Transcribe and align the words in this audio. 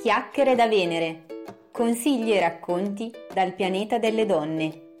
Chiacchiere 0.00 0.54
da 0.54 0.66
Venere. 0.66 1.26
Consigli 1.70 2.32
e 2.32 2.40
racconti 2.40 3.12
dal 3.34 3.54
pianeta 3.54 3.98
delle 3.98 4.24
donne. 4.24 4.96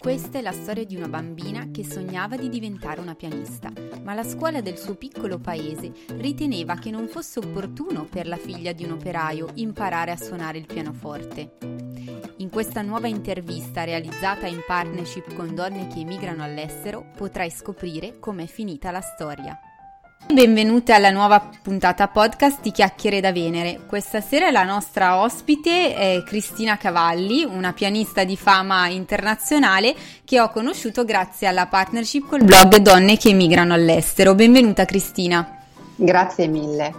Questa 0.00 0.38
è 0.38 0.40
la 0.40 0.52
storia 0.52 0.86
di 0.86 0.96
una 0.96 1.06
bambina 1.06 1.68
che 1.70 1.84
sognava 1.84 2.38
di 2.38 2.48
diventare 2.48 2.98
una 3.02 3.14
pianista, 3.14 3.70
ma 4.04 4.14
la 4.14 4.24
scuola 4.24 4.62
del 4.62 4.78
suo 4.78 4.94
piccolo 4.94 5.36
paese 5.38 5.92
riteneva 6.16 6.76
che 6.76 6.90
non 6.90 7.08
fosse 7.08 7.40
opportuno 7.40 8.06
per 8.08 8.26
la 8.26 8.38
figlia 8.38 8.72
di 8.72 8.84
un 8.84 8.92
operaio 8.92 9.50
imparare 9.56 10.12
a 10.12 10.16
suonare 10.16 10.56
il 10.56 10.66
pianoforte. 10.66 11.58
In 12.38 12.48
questa 12.48 12.80
nuova 12.80 13.08
intervista 13.08 13.84
realizzata 13.84 14.46
in 14.46 14.62
partnership 14.66 15.34
con 15.34 15.54
donne 15.54 15.88
che 15.88 16.00
emigrano 16.00 16.42
all'estero 16.42 17.04
potrai 17.14 17.50
scoprire 17.50 18.18
com'è 18.18 18.46
finita 18.46 18.90
la 18.90 19.02
storia. 19.02 19.60
Benvenute 20.24 20.92
alla 20.92 21.10
nuova 21.10 21.50
puntata 21.62 22.08
podcast 22.08 22.60
di 22.60 22.72
Chiacchiere 22.72 23.20
da 23.20 23.32
Venere. 23.32 23.80
Questa 23.86 24.20
sera 24.20 24.50
la 24.50 24.64
nostra 24.64 25.20
ospite 25.20 25.94
è 25.94 26.22
Cristina 26.24 26.76
Cavalli, 26.76 27.44
una 27.44 27.72
pianista 27.72 28.24
di 28.24 28.36
fama 28.36 28.88
internazionale 28.88 29.94
che 30.24 30.40
ho 30.40 30.50
conosciuto 30.50 31.04
grazie 31.04 31.46
alla 31.46 31.66
partnership 31.66 32.26
col 32.26 32.44
blog 32.44 32.76
Donne 32.76 33.16
che 33.16 33.28
emigrano 33.28 33.74
all'estero. 33.74 34.34
Benvenuta 34.34 34.84
Cristina. 34.84 35.58
Grazie 35.94 36.48
mille. 36.48 36.94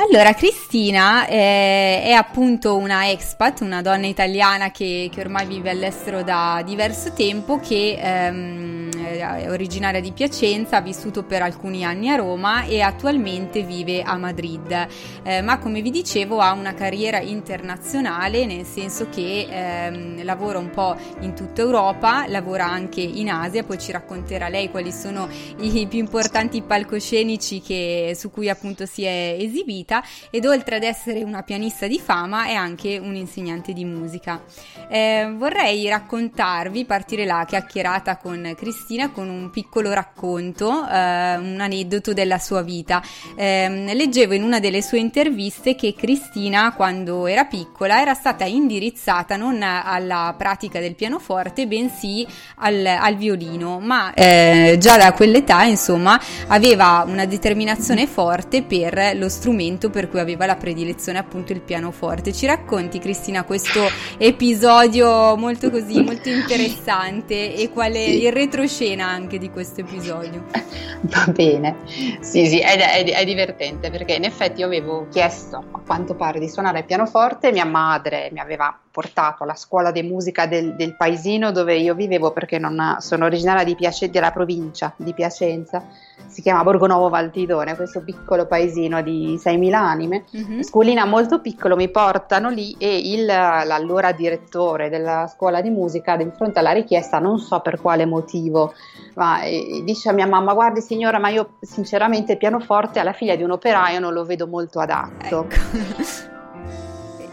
Allora, 0.00 0.32
Cristina 0.32 1.26
è, 1.26 2.04
è, 2.04 2.12
appunto 2.12 2.76
una 2.76 3.10
expat, 3.10 3.62
una 3.62 3.82
donna 3.82 4.06
italiana 4.06 4.70
che, 4.70 5.10
che, 5.12 5.20
ormai 5.20 5.44
vive 5.44 5.70
all'estero 5.70 6.22
da 6.22 6.62
diverso 6.64 7.12
tempo, 7.12 7.58
che 7.58 7.98
ehm, 8.00 8.88
è 9.16 9.50
originaria 9.50 10.00
di 10.00 10.12
Piacenza, 10.12 10.76
ha 10.76 10.80
vissuto 10.80 11.22
per 11.24 11.42
alcuni 11.42 11.84
anni 11.84 12.10
a 12.10 12.16
Roma 12.16 12.64
e 12.64 12.80
attualmente 12.80 13.62
vive 13.62 14.02
a 14.02 14.16
Madrid. 14.16 14.86
Eh, 15.22 15.42
ma 15.42 15.58
come 15.58 15.80
vi 15.80 15.90
dicevo 15.90 16.40
ha 16.40 16.52
una 16.52 16.74
carriera 16.74 17.20
internazionale, 17.20 18.46
nel 18.46 18.64
senso 18.64 19.08
che 19.08 19.46
ehm, 19.48 20.24
lavora 20.24 20.58
un 20.58 20.70
po' 20.70 20.96
in 21.20 21.34
tutta 21.34 21.62
Europa, 21.62 22.26
lavora 22.26 22.66
anche 22.66 23.00
in 23.00 23.30
Asia, 23.30 23.64
poi 23.64 23.78
ci 23.78 23.92
racconterà 23.92 24.48
lei 24.48 24.70
quali 24.70 24.92
sono 24.92 25.28
i 25.60 25.86
più 25.86 25.98
importanti 25.98 26.62
palcoscenici 26.62 27.60
che, 27.60 28.14
su 28.16 28.30
cui 28.30 28.48
appunto 28.48 28.86
si 28.86 29.04
è 29.04 29.36
esibita 29.38 30.02
ed 30.30 30.44
oltre 30.44 30.76
ad 30.76 30.82
essere 30.82 31.22
una 31.22 31.42
pianista 31.42 31.86
di 31.86 31.98
fama 31.98 32.46
è 32.46 32.54
anche 32.54 32.98
un 32.98 33.14
insegnante 33.14 33.72
di 33.72 33.84
musica. 33.84 34.42
Eh, 34.88 35.32
vorrei 35.36 35.88
raccontarvi, 35.88 36.84
partire 36.84 37.24
la 37.24 37.44
chiacchierata 37.46 38.16
con 38.16 38.54
Cristina 38.56 38.97
con 39.06 39.28
un 39.28 39.50
piccolo 39.50 39.92
racconto, 39.92 40.86
eh, 40.86 41.36
un 41.36 41.58
aneddoto 41.60 42.12
della 42.12 42.38
sua 42.38 42.62
vita. 42.62 43.00
Eh, 43.36 43.94
leggevo 43.94 44.34
in 44.34 44.42
una 44.42 44.58
delle 44.58 44.82
sue 44.82 44.98
interviste 44.98 45.76
che 45.76 45.94
Cristina 45.94 46.72
quando 46.74 47.26
era 47.26 47.44
piccola 47.44 48.00
era 48.00 48.14
stata 48.14 48.44
indirizzata 48.44 49.36
non 49.36 49.62
alla 49.62 50.34
pratica 50.36 50.80
del 50.80 50.96
pianoforte 50.96 51.66
bensì 51.66 52.26
al, 52.56 52.84
al 52.84 53.16
violino, 53.16 53.78
ma 53.78 54.12
eh, 54.14 54.76
già 54.80 54.96
da 54.96 55.12
quell'età 55.12 55.62
insomma 55.62 56.20
aveva 56.48 57.04
una 57.06 57.24
determinazione 57.24 58.06
forte 58.06 58.62
per 58.62 59.12
lo 59.14 59.28
strumento 59.28 59.90
per 59.90 60.08
cui 60.08 60.18
aveva 60.18 60.44
la 60.44 60.56
predilezione 60.56 61.18
appunto 61.18 61.52
il 61.52 61.60
pianoforte. 61.60 62.32
Ci 62.32 62.46
racconti 62.46 62.98
Cristina 62.98 63.44
questo 63.44 63.88
episodio 64.18 65.36
molto 65.36 65.70
così, 65.70 66.02
molto 66.02 66.28
interessante 66.28 67.54
e 67.54 67.70
qual 67.70 67.92
è 67.92 68.04
sì. 68.04 68.24
il 68.24 68.32
retroscena 68.32 68.87
anche 68.96 69.38
di 69.38 69.50
questo 69.50 69.80
episodio? 69.80 70.44
Va 71.02 71.26
bene, 71.32 71.76
sì 72.20 72.46
sì, 72.46 72.58
è, 72.58 72.76
è, 72.76 73.04
è 73.04 73.24
divertente 73.24 73.90
perché 73.90 74.14
in 74.14 74.24
effetti 74.24 74.60
io 74.60 74.66
avevo 74.66 75.06
chiesto 75.10 75.56
a 75.70 75.80
quanto 75.84 76.14
pare 76.14 76.38
di 76.38 76.48
suonare 76.48 76.80
il 76.80 76.84
pianoforte, 76.84 77.52
mia 77.52 77.64
madre 77.64 78.30
mi 78.32 78.40
aveva 78.40 78.76
portato 78.98 79.44
alla 79.44 79.54
scuola 79.54 79.92
di 79.92 80.02
musica 80.02 80.46
del, 80.46 80.74
del 80.74 80.96
paesino 80.96 81.52
dove 81.52 81.76
io 81.76 81.94
vivevo 81.94 82.32
perché 82.32 82.58
non, 82.58 82.96
sono 82.98 83.26
originaria 83.26 83.62
di 83.62 83.76
Piace, 83.76 84.10
della 84.10 84.32
provincia 84.32 84.92
di 84.96 85.14
Piacenza, 85.14 85.86
si 86.26 86.42
chiama 86.42 86.64
Borgonovo 86.64 87.08
Valtidone, 87.08 87.76
questo 87.76 88.02
piccolo 88.02 88.46
paesino 88.46 89.00
di 89.02 89.38
6.000 89.40 89.72
anime, 89.72 90.24
mm-hmm. 90.36 90.60
scuolina 90.62 91.04
molto 91.04 91.40
piccolo, 91.40 91.76
mi 91.76 91.88
portano 91.90 92.50
lì 92.50 92.74
e 92.76 92.98
il, 92.98 93.24
l'allora 93.24 94.10
direttore 94.10 94.88
della 94.88 95.30
scuola 95.32 95.60
di 95.60 95.70
musica 95.70 96.16
di 96.16 96.28
fronte 96.34 96.58
alla 96.58 96.72
richiesta, 96.72 97.20
non 97.20 97.38
so 97.38 97.60
per 97.60 97.80
quale 97.80 98.04
motivo, 98.04 98.74
ma 99.14 99.40
dice 99.82 100.08
a 100.08 100.12
mia 100.12 100.26
mamma 100.26 100.54
guardi 100.54 100.80
signora 100.80 101.18
ma 101.18 101.28
io 101.28 101.54
sinceramente 101.60 102.32
il 102.32 102.38
pianoforte 102.38 103.00
alla 103.00 103.12
figlia 103.12 103.36
di 103.36 103.42
un 103.42 103.50
operaio 103.50 103.98
non 104.00 104.12
lo 104.12 104.24
vedo 104.24 104.46
molto 104.46 104.80
adatto. 104.80 105.46
Ecco. 105.48 106.26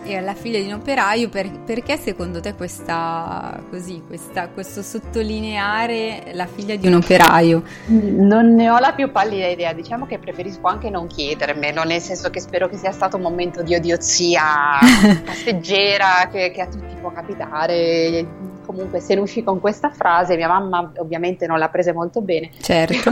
e 0.05 0.17
alla 0.17 0.35
figlia 0.35 0.59
di 0.59 0.67
un 0.67 0.73
operaio, 0.73 1.29
per, 1.29 1.49
perché 1.65 1.97
secondo 1.97 2.39
te 2.39 2.53
questa, 2.53 3.59
così, 3.69 4.03
questa, 4.05 4.49
questo 4.49 4.81
sottolineare 4.83 6.31
la 6.33 6.45
figlia 6.45 6.75
di 6.75 6.87
un 6.87 6.93
operaio? 6.95 7.63
Non 7.87 8.53
ne 8.53 8.69
ho 8.69 8.77
la 8.77 8.93
più 8.93 9.11
pallida 9.11 9.47
idea, 9.47 9.73
diciamo 9.73 10.05
che 10.05 10.19
preferisco 10.19 10.67
anche 10.67 10.89
non 10.89 11.07
chiedermelo, 11.07 11.83
nel 11.83 12.01
senso 12.01 12.29
che 12.29 12.39
spero 12.39 12.69
che 12.69 12.77
sia 12.77 12.91
stato 12.91 13.17
un 13.17 13.23
momento 13.23 13.63
di 13.63 13.73
odiozia 13.73 14.43
passeggera 15.25 16.29
che, 16.31 16.51
che 16.51 16.61
a 16.61 16.67
tutti 16.67 16.95
può 17.01 17.11
capitare 17.11 18.53
comunque 18.65 18.99
se 18.99 19.15
ne 19.15 19.21
uscì 19.21 19.43
con 19.43 19.59
questa 19.59 19.89
frase, 19.89 20.35
mia 20.35 20.47
mamma 20.47 20.91
ovviamente 20.97 21.47
non 21.47 21.59
l'ha 21.59 21.69
presa 21.69 21.93
molto 21.93 22.21
bene. 22.21 22.51
Certo. 22.59 23.11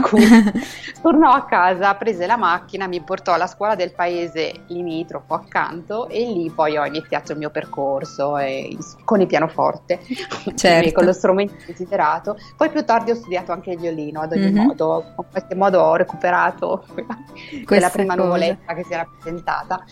tornò 1.00 1.30
a 1.30 1.44
casa, 1.44 1.94
prese 1.94 2.26
la 2.26 2.36
macchina, 2.36 2.86
mi 2.86 3.00
portò 3.00 3.32
alla 3.32 3.46
scuola 3.46 3.74
del 3.74 3.92
paese 3.92 4.52
limitrofo 4.68 5.34
accanto 5.34 6.08
e 6.08 6.24
lì 6.24 6.50
poi 6.50 6.76
ho 6.76 6.84
iniziato 6.84 7.32
il 7.32 7.38
mio 7.38 7.50
percorso 7.50 8.36
e, 8.38 8.76
con 9.04 9.20
il 9.20 9.26
pianoforte, 9.26 10.00
certo. 10.54 10.92
con 10.92 11.04
lo 11.04 11.12
strumento 11.12 11.54
desiderato. 11.66 12.36
Poi 12.56 12.70
più 12.70 12.84
tardi 12.84 13.10
ho 13.10 13.14
studiato 13.14 13.52
anche 13.52 13.72
il 13.72 13.78
violino, 13.78 14.20
ad 14.20 14.32
ogni 14.32 14.50
mm-hmm. 14.50 14.66
modo, 14.66 15.04
in 15.16 15.24
qualche 15.30 15.54
modo 15.54 15.80
ho 15.80 15.96
recuperato 15.96 16.84
quella, 16.92 17.18
quella 17.64 17.90
prima 17.90 18.14
cosa. 18.14 18.26
nuvoletta 18.26 18.74
che 18.74 18.84
si 18.84 18.92
era 18.92 19.06
presentata 19.10 19.84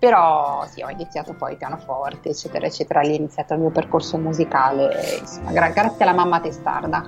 però 0.00 0.66
sì, 0.66 0.82
ho 0.82 0.88
iniziato 0.88 1.34
poi 1.34 1.56
pianoforte, 1.56 2.30
eccetera, 2.30 2.64
eccetera, 2.64 3.02
lì 3.02 3.12
è 3.12 3.16
iniziato 3.16 3.52
il 3.52 3.60
mio 3.60 3.68
percorso 3.68 4.16
musicale, 4.16 5.18
insomma, 5.20 5.52
gra- 5.52 5.68
grazie 5.68 6.04
alla 6.04 6.14
mamma 6.14 6.40
testarda. 6.40 7.06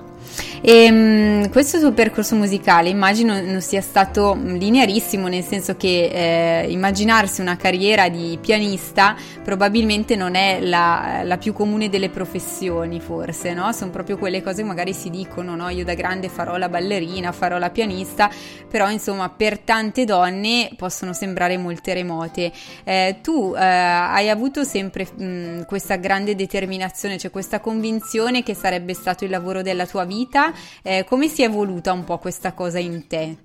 E 0.61 0.89
um, 0.89 1.49
questo 1.49 1.79
tuo 1.79 1.91
percorso 1.91 2.35
musicale 2.35 2.87
immagino 2.89 3.41
non 3.41 3.61
sia 3.61 3.81
stato 3.81 4.37
linearissimo, 4.39 5.27
nel 5.27 5.43
senso 5.43 5.75
che 5.75 6.61
eh, 6.63 6.71
immaginarsi 6.71 7.41
una 7.41 7.57
carriera 7.57 8.07
di 8.09 8.37
pianista 8.39 9.15
probabilmente 9.43 10.15
non 10.15 10.35
è 10.35 10.61
la, 10.61 11.21
la, 11.23 11.37
più 11.37 11.51
comune 11.51 11.89
delle 11.89 12.09
professioni, 12.09 13.01
forse, 13.01 13.53
no? 13.53 13.71
Sono 13.73 13.91
proprio 13.91 14.17
quelle 14.17 14.41
cose 14.41 14.61
che 14.61 14.67
magari 14.67 14.93
si 14.93 15.09
dicono, 15.09 15.55
no? 15.55 15.67
Io 15.69 15.83
da 15.83 15.95
grande 15.95 16.29
farò 16.29 16.55
la 16.57 16.69
ballerina, 16.69 17.31
farò 17.31 17.57
la 17.57 17.69
pianista, 17.71 18.29
però 18.69 18.89
insomma 18.89 19.29
per 19.29 19.59
tante 19.59 20.05
donne 20.05 20.69
possono 20.77 21.11
sembrare 21.11 21.57
molte 21.57 21.93
remote. 21.93 22.51
Eh, 22.83 23.19
tu 23.21 23.53
eh, 23.55 23.63
hai 23.63 24.29
avuto 24.29 24.63
sempre 24.63 25.07
mh, 25.11 25.65
questa 25.65 25.95
grande 25.95 26.35
determinazione, 26.35 27.17
cioè 27.17 27.31
questa 27.31 27.59
convinzione 27.59 28.43
che 28.43 28.53
sarebbe 28.53 28.93
stato 28.93 29.23
il 29.23 29.29
lavoro 29.29 29.61
della 29.61 29.85
tua 29.85 30.05
vita. 30.05 30.51
Eh, 30.81 31.05
come 31.07 31.27
si 31.27 31.41
è 31.41 31.45
evoluta 31.45 31.91
un 31.91 32.03
po' 32.03 32.17
questa 32.17 32.53
cosa 32.53 32.79
in 32.79 33.07
te? 33.07 33.37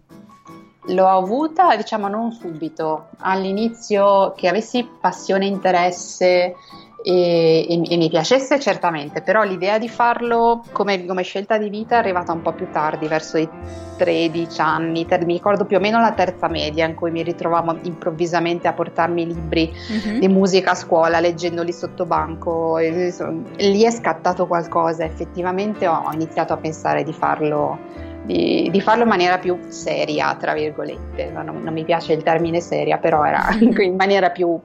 L'ho 0.88 1.06
avuta, 1.06 1.76
diciamo, 1.76 2.08
non 2.08 2.32
subito. 2.32 3.08
All'inizio 3.18 4.32
che 4.34 4.48
avessi 4.48 4.88
passione, 5.00 5.46
interesse 5.46 6.54
e, 7.00 7.64
e, 7.68 7.82
e, 7.88 7.96
mi 7.96 8.08
piacesse 8.08 8.58
certamente, 8.58 9.22
però 9.22 9.44
l'idea 9.44 9.78
di 9.78 9.88
farlo 9.88 10.64
come, 10.72 11.04
come, 11.06 11.22
scelta 11.22 11.56
di 11.56 11.68
vita 11.68 11.94
è 11.94 11.98
arrivata 11.98 12.32
un 12.32 12.42
po' 12.42 12.52
più 12.52 12.68
tardi, 12.72 13.06
verso 13.06 13.38
i 13.38 13.48
13 13.96 14.60
anni, 14.60 15.06
ter- 15.06 15.24
mi 15.24 15.34
ricordo 15.34 15.64
più 15.64 15.76
o 15.76 15.80
meno 15.80 16.00
la 16.00 16.12
terza 16.12 16.48
media 16.48 16.86
in 16.86 16.94
cui 16.94 17.12
mi 17.12 17.22
ritrovavo 17.22 17.78
improvvisamente 17.82 18.66
a 18.66 18.72
portarmi 18.72 19.26
libri 19.26 19.70
uh-huh. 19.72 20.18
di 20.18 20.28
musica 20.28 20.72
a 20.72 20.74
scuola, 20.74 21.20
leggendoli 21.20 21.72
sotto 21.72 22.04
banco, 22.04 22.78
e, 22.78 23.14
lì 23.58 23.82
è 23.82 23.90
scattato 23.90 24.46
qualcosa, 24.48 25.04
effettivamente 25.04 25.86
ho, 25.86 26.02
ho 26.04 26.12
iniziato 26.12 26.52
a 26.52 26.56
pensare 26.56 27.04
di 27.04 27.12
farlo. 27.12 28.06
Di, 28.28 28.68
di, 28.70 28.80
farlo 28.82 29.04
in 29.04 29.08
maniera 29.08 29.38
più 29.38 29.58
seria, 29.68 30.34
tra 30.34 30.52
virgolette, 30.52 31.30
non, 31.30 31.62
non 31.62 31.72
mi 31.72 31.84
piace 31.84 32.12
il 32.12 32.22
termine 32.22 32.60
seria, 32.60 32.98
però 32.98 33.24
era 33.24 33.48
in 33.58 33.94
maniera 33.94 34.28
più 34.28 34.60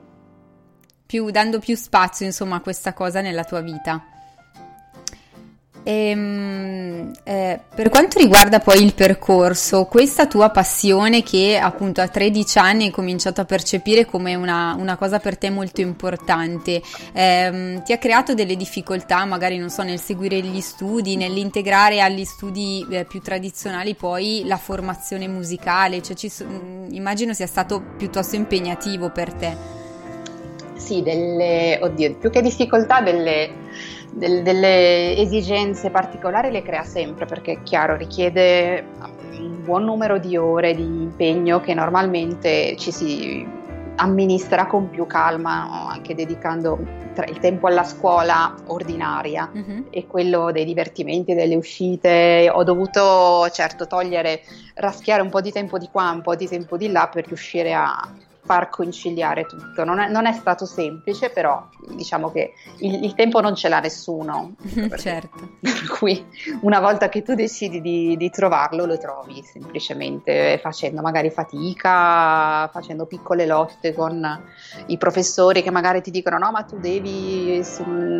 più, 1.05 1.29
dando 1.29 1.59
più 1.59 1.75
spazio 1.75 2.25
insomma 2.25 2.57
a 2.57 2.61
questa 2.61 2.93
cosa 2.93 3.21
nella 3.21 3.43
tua 3.43 3.61
vita. 3.61 4.07
E, 5.83 6.09
ehm, 6.09 7.11
eh, 7.23 7.59
per 7.75 7.89
quanto 7.89 8.17
riguarda 8.17 8.59
poi 8.59 8.81
il 8.81 8.93
percorso, 8.93 9.85
questa 9.85 10.27
tua 10.27 10.49
passione 10.49 11.23
che 11.23 11.57
appunto 11.57 12.01
a 12.01 12.07
13 12.07 12.57
anni 12.57 12.85
hai 12.85 12.91
cominciato 12.91 13.41
a 13.41 13.45
percepire 13.45 14.05
come 14.05 14.35
una, 14.35 14.75
una 14.77 14.95
cosa 14.95 15.19
per 15.19 15.37
te 15.37 15.49
molto 15.49 15.81
importante, 15.81 16.81
ehm, 17.11 17.83
ti 17.83 17.91
ha 17.91 17.97
creato 17.97 18.33
delle 18.33 18.55
difficoltà 18.55 19.25
magari 19.25 19.57
non 19.57 19.69
so 19.69 19.83
nel 19.83 19.99
seguire 19.99 20.39
gli 20.39 20.61
studi, 20.61 21.17
nell'integrare 21.17 22.01
agli 22.01 22.23
studi 22.23 22.85
eh, 22.89 23.05
più 23.05 23.21
tradizionali 23.21 23.93
poi 23.95 24.43
la 24.45 24.57
formazione 24.57 25.27
musicale, 25.27 26.01
cioè 26.01 26.15
ci, 26.15 26.31
immagino 26.91 27.33
sia 27.33 27.47
stato 27.47 27.83
piuttosto 27.97 28.35
impegnativo 28.35 29.09
per 29.09 29.33
te. 29.33 29.72
Sì, 30.75 31.01
delle, 31.01 31.79
oddio, 31.81 32.15
più 32.15 32.29
che 32.29 32.41
difficoltà, 32.41 33.01
delle, 33.01 33.49
del, 34.11 34.43
delle 34.43 35.15
esigenze 35.17 35.89
particolari 35.89 36.51
le 36.51 36.61
crea 36.61 36.83
sempre, 36.83 37.25
perché 37.25 37.53
è 37.53 37.63
chiaro, 37.63 37.95
richiede 37.95 38.85
un 39.37 39.63
buon 39.63 39.83
numero 39.83 40.17
di 40.17 40.35
ore 40.35 40.75
di 40.75 40.83
impegno 40.83 41.61
che 41.61 41.73
normalmente 41.73 42.75
ci 42.77 42.91
si 42.91 43.61
amministra 43.95 44.65
con 44.65 44.89
più 44.89 45.05
calma, 45.05 45.89
anche 45.89 46.15
dedicando 46.15 47.01
il 47.27 47.37
tempo 47.39 47.67
alla 47.67 47.83
scuola 47.83 48.55
ordinaria 48.65 49.49
uh-huh. 49.53 49.85
e 49.91 50.07
quello 50.07 50.51
dei 50.51 50.65
divertimenti, 50.65 51.35
delle 51.35 51.55
uscite. 51.55 52.49
Ho 52.51 52.63
dovuto 52.63 53.47
certo 53.51 53.85
togliere, 53.85 54.41
raschiare 54.75 55.21
un 55.21 55.29
po' 55.29 55.41
di 55.41 55.51
tempo 55.51 55.77
di 55.77 55.87
qua, 55.91 56.09
un 56.09 56.21
po' 56.21 56.35
di 56.35 56.47
tempo 56.47 56.75
di 56.75 56.91
là 56.91 57.07
per 57.11 57.27
riuscire 57.27 57.73
a 57.73 58.09
far 58.45 58.69
conciliare 58.69 59.45
tutto. 59.45 59.83
Non 59.83 59.99
è, 59.99 60.09
non 60.09 60.25
è, 60.25 60.33
stato 60.33 60.65
semplice, 60.65 61.29
però 61.29 61.65
diciamo 61.95 62.31
che 62.31 62.53
il, 62.79 63.05
il 63.05 63.13
tempo 63.15 63.39
non 63.39 63.55
ce 63.55 63.69
l'ha 63.69 63.79
nessuno. 63.79 64.55
certo. 64.97 65.49
Per 65.59 65.87
cui 65.97 66.25
una 66.61 66.79
volta 66.79 67.07
che 67.07 67.21
tu 67.21 67.33
decidi 67.35 67.79
di, 67.81 68.17
di, 68.17 68.29
trovarlo, 68.29 68.85
lo 68.85 68.97
trovi 68.97 69.41
semplicemente 69.43 70.59
facendo 70.61 71.01
magari 71.01 71.29
fatica, 71.29 72.67
facendo 72.67 73.05
piccole 73.05 73.45
lotte 73.45 73.93
con 73.93 74.41
i 74.87 74.97
professori 74.97 75.63
che 75.63 75.71
magari 75.71 76.01
ti 76.01 76.11
dicono 76.11 76.37
no, 76.37 76.51
ma 76.51 76.63
tu 76.63 76.77
devi 76.79 77.63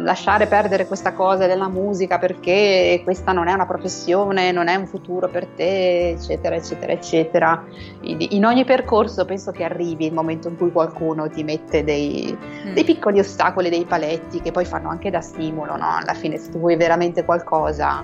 lasciare 0.04 0.48
perdere 0.48 0.88
questa 0.88 1.14
cosa 1.14 1.48
della 1.48 1.68
musica 1.68 2.18
perché 2.18 3.02
questa 3.04 3.34
non 3.34 3.48
è 3.48 3.54
una 3.54 3.66
professione, 3.66 4.52
non 4.52 4.70
è 4.70 4.76
un 4.76 4.88
futuro 4.88 5.28
per 5.28 5.48
te, 5.48 6.12
eccetera, 6.12 6.56
eccetera, 6.56 6.94
eccetera. 6.94 7.66
In 8.02 8.46
ogni 8.46 8.64
percorso 8.64 9.26
penso 9.26 9.52
che 9.52 9.64
arrivi 9.64 10.12
il 10.14 10.20
momento 10.20 10.48
in 10.48 10.56
cui 10.56 10.72
qualcuno 10.72 11.30
ti 11.30 11.44
mette 11.44 11.84
dei, 11.84 12.38
mm. 12.38 12.74
dei, 12.74 12.84
piccoli 12.84 13.20
ostacoli, 13.20 13.70
dei 13.70 13.86
paletti 13.86 14.40
che 14.42 14.52
poi 14.52 14.66
fanno 14.66 14.90
anche 14.90 15.10
da 15.10 15.22
stimolo, 15.22 15.76
no? 15.76 15.98
Alla 15.98 16.14
fine 16.14 16.38
se 16.38 16.52
tu 16.52 16.60
vuoi 16.60 16.76
veramente 16.76 17.26
qualcosa, 17.26 18.04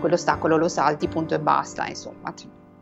quell'ostacolo 0.00 0.56
lo 0.56 0.68
salti, 0.68 1.06
punto 1.06 1.34
e 1.34 1.38
basta, 1.38 1.86
insomma. 1.86 2.32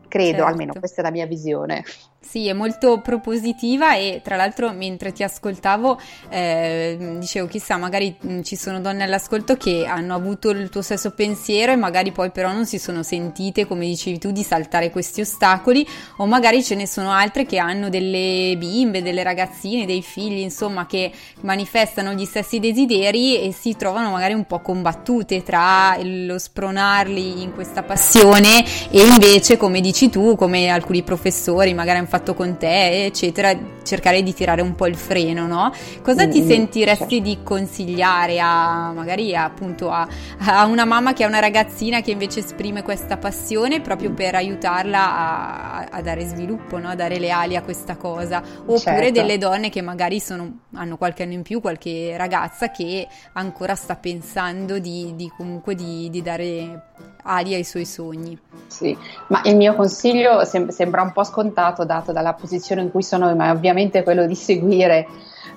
Credo, 0.08 0.36
certo. 0.36 0.44
almeno 0.44 0.72
questa 0.78 1.00
è 1.00 1.04
la 1.04 1.10
mia 1.10 1.26
visione. 1.26 1.84
Sì, 2.26 2.48
è 2.48 2.52
molto 2.54 3.00
propositiva 3.00 3.96
e 3.96 4.20
tra 4.24 4.34
l'altro 4.34 4.72
mentre 4.72 5.12
ti 5.12 5.22
ascoltavo 5.22 6.00
eh, 6.30 7.16
dicevo 7.20 7.46
chissà 7.46 7.76
magari 7.76 8.16
mm, 8.26 8.40
ci 8.40 8.56
sono 8.56 8.80
donne 8.80 9.04
all'ascolto 9.04 9.56
che 9.56 9.84
hanno 9.86 10.14
avuto 10.14 10.50
il 10.50 10.70
tuo 10.70 10.80
stesso 10.80 11.10
pensiero 11.10 11.70
e 11.70 11.76
magari 11.76 12.12
poi 12.12 12.30
però 12.30 12.50
non 12.50 12.64
si 12.66 12.78
sono 12.78 13.02
sentite 13.02 13.66
come 13.66 13.86
dicevi 13.86 14.18
tu 14.18 14.32
di 14.32 14.42
saltare 14.42 14.90
questi 14.90 15.20
ostacoli 15.20 15.86
o 16.16 16.26
magari 16.26 16.64
ce 16.64 16.74
ne 16.74 16.86
sono 16.86 17.12
altre 17.12 17.44
che 17.44 17.58
hanno 17.58 17.90
delle 17.90 18.56
bimbe, 18.56 19.02
delle 19.02 19.22
ragazzine, 19.22 19.84
dei 19.84 20.02
figli 20.02 20.38
insomma 20.38 20.86
che 20.86 21.12
manifestano 21.42 22.14
gli 22.14 22.24
stessi 22.24 22.58
desideri 22.58 23.42
e 23.42 23.52
si 23.52 23.76
trovano 23.76 24.10
magari 24.10 24.32
un 24.32 24.46
po' 24.46 24.60
combattute 24.60 25.42
tra 25.42 25.96
lo 26.02 26.38
spronarli 26.38 27.42
in 27.42 27.52
questa 27.52 27.82
passione 27.82 28.64
e 28.90 29.02
invece 29.06 29.58
come 29.58 29.80
dici 29.80 30.08
tu, 30.08 30.36
come 30.36 30.68
alcuni 30.68 31.02
professori 31.02 31.74
magari 31.74 31.98
hanno 31.98 32.13
fatto 32.14 32.34
con 32.34 32.56
te, 32.56 33.06
eccetera, 33.06 33.58
cercare 33.82 34.22
di 34.22 34.32
tirare 34.32 34.62
un 34.62 34.76
po' 34.76 34.86
il 34.86 34.94
freno, 34.94 35.48
no? 35.48 35.72
Cosa 36.00 36.28
ti 36.28 36.42
mm, 36.42 36.46
sentiresti 36.46 37.16
certo. 37.16 37.18
di 37.18 37.38
consigliare 37.42 38.38
a 38.38 38.92
magari 38.92 39.34
appunto 39.34 39.90
a, 39.90 40.06
a, 40.38 40.64
una 40.66 40.84
mamma 40.84 41.12
che 41.12 41.24
ha 41.24 41.26
una 41.26 41.40
ragazzina 41.40 42.02
che 42.02 42.12
invece 42.12 42.38
esprime 42.38 42.84
questa 42.84 43.16
passione 43.16 43.80
proprio 43.80 44.12
per 44.12 44.36
aiutarla 44.36 44.98
a, 44.98 45.88
a 45.90 46.02
dare 46.02 46.24
sviluppo, 46.24 46.78
no? 46.78 46.90
a 46.90 46.94
dare 46.94 47.18
le 47.18 47.30
ali 47.30 47.56
a 47.56 47.62
questa 47.62 47.96
cosa? 47.96 48.40
Oppure 48.60 48.78
certo. 48.78 49.10
delle 49.10 49.36
donne 49.36 49.68
che 49.68 49.82
magari 49.82 50.20
sono, 50.20 50.60
hanno 50.74 50.96
qualche 50.96 51.24
anno 51.24 51.32
in 51.32 51.42
più, 51.42 51.60
qualche 51.60 52.16
ragazza 52.16 52.70
che 52.70 53.08
ancora 53.32 53.74
sta 53.74 53.96
pensando 53.96 54.78
di, 54.78 55.14
di 55.16 55.28
comunque 55.36 55.74
di, 55.74 56.08
di 56.10 56.22
dare 56.22 56.82
ali 57.24 57.54
ai 57.54 57.64
suoi 57.64 57.84
sogni. 57.84 58.38
Sì, 58.74 58.96
ma 59.28 59.40
il 59.44 59.54
mio 59.54 59.76
consiglio 59.76 60.44
sem- 60.44 60.70
sembra 60.70 61.02
un 61.02 61.12
po' 61.12 61.22
scontato 61.22 61.84
dato 61.84 62.10
dalla 62.10 62.32
posizione 62.34 62.82
in 62.82 62.90
cui 62.90 63.04
sono, 63.04 63.32
ma 63.36 63.46
è 63.46 63.50
ovviamente 63.52 64.02
quello 64.02 64.26
di 64.26 64.34
seguire 64.34 65.06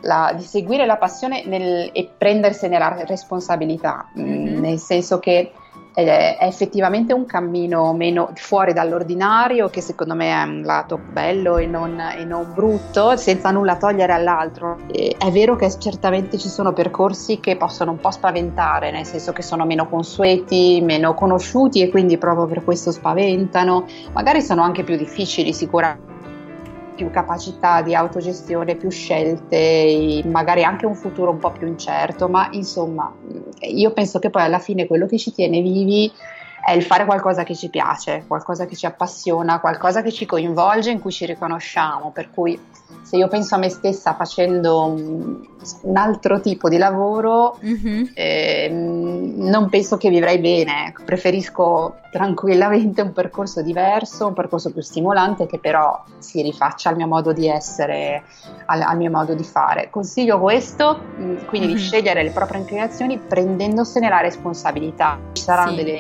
la, 0.02 0.32
di 0.36 0.44
seguire 0.44 0.86
la 0.86 0.98
passione 0.98 1.44
nel, 1.46 1.90
e 1.94 2.12
prendersene 2.16 2.78
la 2.78 3.04
responsabilità, 3.08 4.12
mm-hmm. 4.20 4.60
nel 4.60 4.78
senso 4.78 5.18
che 5.18 5.52
è 6.04 6.38
effettivamente 6.42 7.12
un 7.12 7.26
cammino 7.26 7.92
meno 7.94 8.30
fuori 8.36 8.72
dall'ordinario 8.72 9.68
che 9.70 9.82
secondo 9.82 10.14
me 10.14 10.30
è 10.30 10.44
un 10.44 10.62
lato 10.62 11.00
bello 11.12 11.58
e 11.58 11.66
non, 11.66 12.00
e 12.00 12.24
non 12.24 12.54
brutto 12.54 13.18
senza 13.18 13.50
nulla 13.50 13.78
togliere 13.78 14.14
all'altro. 14.14 14.78
E 14.92 15.16
è 15.18 15.32
vero 15.32 15.56
che 15.56 15.76
certamente 15.80 16.38
ci 16.38 16.50
sono 16.50 16.72
percorsi 16.72 17.40
che 17.40 17.56
possono 17.56 17.90
un 17.90 18.00
po' 18.00 18.12
spaventare 18.12 18.92
nel 18.92 19.06
senso 19.06 19.34
che 19.34 19.42
sono 19.42 19.66
meno 19.66 19.90
consueti 19.90 20.82
meno 20.84 21.16
conosciuti 21.16 21.82
e 21.82 21.90
quindi 21.90 22.20
proprio 22.20 22.46
per 22.46 22.64
questo 22.64 22.92
spaventano. 22.92 23.86
Magari 24.14 24.44
sono 24.44 24.62
anche 24.62 24.84
più 24.84 24.96
difficili 24.98 25.52
sicuramente 25.52 26.17
più 26.98 27.12
capacità 27.12 27.84
di 27.84 27.94
autogestione, 27.94 28.76
più 28.76 28.90
scelte, 28.90 30.24
magari 30.26 30.64
anche 30.64 30.88
un 30.88 30.96
futuro 30.96 31.30
un 31.30 31.38
po' 31.38 31.52
più 31.52 31.68
incerto, 31.68 32.28
ma 32.28 32.50
insomma 32.52 33.14
io 33.60 33.92
penso 33.92 34.18
che 34.18 34.32
poi 34.32 34.42
alla 34.42 34.58
fine 34.58 34.88
quello 34.88 35.06
che 35.06 35.20
ci 35.20 35.32
tiene 35.32 35.62
vivi 35.62 36.12
è 36.68 36.74
il 36.74 36.84
fare 36.84 37.06
qualcosa 37.06 37.44
che 37.44 37.56
ci 37.56 37.70
piace, 37.70 38.26
qualcosa 38.28 38.66
che 38.66 38.76
ci 38.76 38.86
appassiona, 38.86 39.62
qualcosa 39.62 40.02
che 40.02 40.12
ci 40.12 40.26
coinvolge, 40.26 40.92
in 40.92 41.00
cui 41.00 41.14
ci 41.14 41.26
riconosciamo, 41.26 42.12
per 42.12 42.30
cui 42.30 42.60
se 43.02 43.16
io 43.16 43.30
penso 43.30 43.56
a 43.56 43.58
me 43.58 43.70
stessa 43.70 44.16
facendo 44.16 44.84
un, 44.84 45.48
altro 45.94 46.42
tipo 46.42 46.68
di 46.68 46.78
lavoro, 46.78 47.58
mm-hmm. 47.64 48.06
eh, 48.14 48.70
non 48.70 49.70
penso 49.70 49.96
che 49.96 50.10
vivrei 50.10 50.40
bene, 50.40 50.94
preferisco 51.06 52.00
tranquillamente 52.12 53.02
un 53.02 53.14
percorso 53.14 53.62
diverso, 53.62 54.28
un 54.28 54.34
percorso 54.34 54.72
più 54.72 54.82
stimolante 54.82 55.46
che 55.46 55.60
però 55.60 56.04
si 56.18 56.42
rifaccia 56.42 56.90
al 56.90 56.96
mio 56.96 57.08
modo 57.08 57.32
di 57.32 57.48
essere, 57.48 58.24
al, 58.66 58.82
al 58.82 58.98
mio 58.98 59.12
modo 59.12 59.34
di 59.34 59.44
fare. 59.44 59.90
Consiglio 59.90 60.40
questo, 60.40 61.00
mm, 61.00 61.46
quindi 61.46 61.68
mm-hmm. 61.68 61.78
di 61.78 61.82
scegliere 61.82 62.24
le 62.24 62.32
proprie 62.32 62.60
inclinazioni 62.60 63.18
prendendosene 63.18 64.10
la 64.10 64.20
responsabilità. 64.20 65.20
Ci 65.32 65.44
saranno 65.44 65.78
sì. 65.78 65.84
delle 65.84 66.00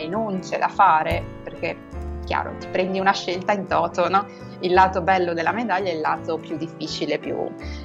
rinunce 0.57 0.59
da 0.59 0.67
fare 0.67 1.23
perché 1.43 1.77
chiaro, 2.25 2.55
ti 2.59 2.67
prendi 2.67 2.99
una 2.99 3.13
scelta 3.13 3.53
in 3.53 3.67
toto, 3.67 4.09
no? 4.09 4.25
il 4.61 4.73
lato 4.73 5.01
bello 5.01 5.33
della 5.33 5.53
medaglia 5.53 5.89
e 5.89 5.93
il 5.93 6.01
lato 6.01 6.37
più 6.37 6.57
difficile, 6.57 7.19
più 7.19 7.37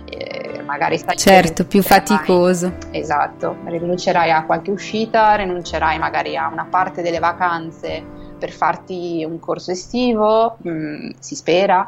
eh, 0.06 0.62
magari 0.62 0.98
stai 0.98 1.16
certo, 1.16 1.64
più 1.64 1.80
faticoso. 1.80 2.72
Esatto, 2.90 3.56
rinuncerai 3.64 4.32
a 4.32 4.44
qualche 4.44 4.72
uscita, 4.72 5.36
rinuncerai 5.36 5.98
magari 5.98 6.36
a 6.36 6.48
una 6.48 6.66
parte 6.68 7.02
delle 7.02 7.20
vacanze 7.20 8.20
per 8.42 8.50
farti 8.50 9.24
un 9.24 9.38
corso 9.38 9.70
estivo, 9.70 10.56
mh, 10.60 10.70
mm, 10.70 11.10
si 11.20 11.36
spera, 11.36 11.86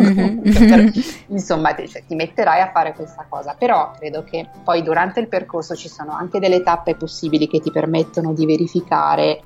mm-hmm. 0.00 0.92
insomma 1.26 1.74
ti, 1.74 1.88
cioè, 1.88 2.04
ti 2.06 2.14
metterai 2.14 2.60
a 2.60 2.70
fare 2.70 2.92
questa 2.92 3.26
cosa, 3.28 3.56
però 3.58 3.90
credo 3.98 4.22
che 4.22 4.48
poi 4.62 4.82
durante 4.82 5.18
il 5.18 5.26
percorso 5.26 5.74
ci 5.74 5.88
sono 5.88 6.12
anche 6.12 6.38
delle 6.38 6.62
tappe 6.62 6.94
possibili 6.94 7.48
che 7.48 7.58
ti 7.58 7.72
permettono 7.72 8.32
di 8.32 8.46
verificare 8.46 9.42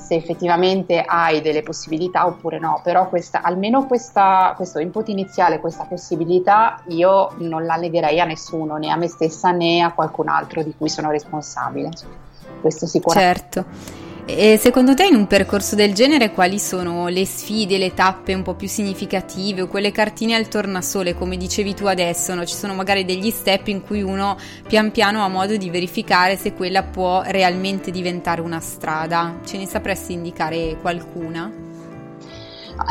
se 0.00 0.14
effettivamente 0.14 1.02
hai 1.02 1.40
delle 1.40 1.62
possibilità 1.62 2.26
oppure 2.26 2.58
no, 2.58 2.80
però 2.82 3.08
questa, 3.08 3.42
almeno 3.42 3.86
questa, 3.86 4.54
questo 4.56 4.78
input 4.78 5.08
iniziale, 5.08 5.60
questa 5.60 5.84
possibilità, 5.84 6.82
io 6.88 7.30
non 7.38 7.64
la 7.64 7.76
negherei 7.76 8.20
a 8.20 8.24
nessuno, 8.24 8.76
né 8.76 8.90
a 8.90 8.96
me 8.96 9.08
stessa 9.08 9.50
né 9.50 9.80
a 9.80 9.92
qualcun 9.92 10.28
altro 10.28 10.62
di 10.62 10.74
cui 10.76 10.88
sono 10.88 11.10
responsabile. 11.10 11.90
Questo 12.60 12.86
sicuramente. 12.86 13.50
Certo. 13.50 14.09
E 14.36 14.58
secondo 14.58 14.94
te 14.94 15.06
in 15.06 15.16
un 15.16 15.26
percorso 15.26 15.74
del 15.74 15.92
genere 15.92 16.30
quali 16.30 16.58
sono 16.58 17.08
le 17.08 17.26
sfide, 17.26 17.78
le 17.78 17.94
tappe 17.94 18.32
un 18.32 18.42
po' 18.42 18.54
più 18.54 18.68
significative 18.68 19.62
o 19.62 19.66
quelle 19.66 19.90
cartine 19.90 20.34
al 20.34 20.46
tornasole, 20.46 21.14
come 21.14 21.36
dicevi 21.36 21.74
tu 21.74 21.86
adesso? 21.86 22.32
No? 22.34 22.44
Ci 22.44 22.54
sono 22.54 22.74
magari 22.74 23.04
degli 23.04 23.30
step 23.30 23.66
in 23.66 23.82
cui 23.82 24.02
uno 24.02 24.36
pian 24.66 24.92
piano 24.92 25.24
ha 25.24 25.28
modo 25.28 25.56
di 25.56 25.68
verificare 25.68 26.36
se 26.36 26.54
quella 26.54 26.84
può 26.84 27.22
realmente 27.26 27.90
diventare 27.90 28.40
una 28.40 28.60
strada. 28.60 29.40
Ce 29.44 29.58
ne 29.58 29.66
sapresti 29.66 30.12
indicare 30.12 30.76
qualcuna? 30.80 31.52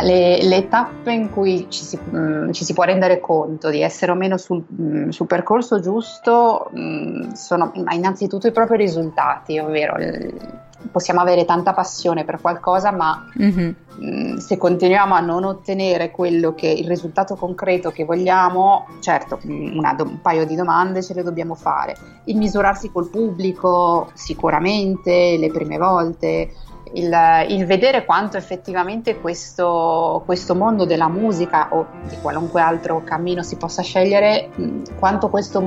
Le, 0.04 0.44
le, 0.44 0.68
tappe 0.68 1.14
in 1.14 1.32
cui 1.32 1.66
ci 1.70 1.84
si, 1.84 1.98
mh, 1.98 2.18
mm, 2.18 2.52
ci 2.52 2.64
si, 2.64 2.74
può 2.74 2.84
rendere 2.84 3.20
conto 3.20 3.70
di 3.70 3.82
essere 3.82 4.12
o 4.12 4.16
meno 4.16 4.38
sul, 4.38 4.64
mh, 4.68 4.84
mm, 4.84 5.10
sul 5.10 5.26
percorso 5.26 5.80
giusto 5.80 6.70
mh, 6.72 6.80
mm, 6.80 7.32
sono 7.32 7.72
innanzitutto 7.74 8.46
i 8.46 8.52
propri 8.52 8.78
risultati, 8.78 9.58
ovvero 9.58 9.98
il, 9.98 10.68
possiamo 10.92 11.22
avere 11.22 11.46
tanta 11.46 11.74
passione 11.74 12.24
per 12.24 12.40
qualcosa, 12.42 12.92
ma 12.92 13.26
mm-hmm. 13.42 13.74
mh, 13.98 14.38
se 14.38 14.58
continuiamo 14.58 15.14
a 15.14 15.20
non 15.20 15.44
ottenere 15.44 16.12
quello 16.12 16.54
che 16.54 16.68
il 16.68 16.88
risultato 16.88 17.36
concreto 17.36 17.92
che 17.92 18.06
vogliamo, 18.06 18.88
certo, 19.00 19.40
una, 19.44 19.96
un 20.00 20.22
paio 20.22 20.46
di 20.46 20.56
domande 20.56 21.02
ce 21.04 21.14
le 21.14 21.24
dobbiamo 21.24 21.56
fare. 21.56 21.96
Il 22.26 22.38
misurarsi 22.38 22.92
col 22.92 23.10
pubblico, 23.10 24.10
sicuramente, 24.14 25.38
le 25.38 25.52
prime 25.52 25.78
volte 25.78 26.52
il, 26.94 27.16
il, 27.50 27.66
vedere 27.66 28.06
quanto 28.06 28.38
effettivamente 28.38 29.20
questo, 29.20 30.24
questo, 30.26 30.56
mondo 30.56 30.86
della 30.86 31.08
musica 31.08 31.68
o 31.72 31.86
di 32.08 32.16
qualunque 32.22 32.62
altro 32.62 33.04
cammino 33.04 33.44
si 33.44 33.58
possa 33.58 33.84
scegliere, 33.84 34.50
quanto 34.98 35.30
questo, 35.30 35.62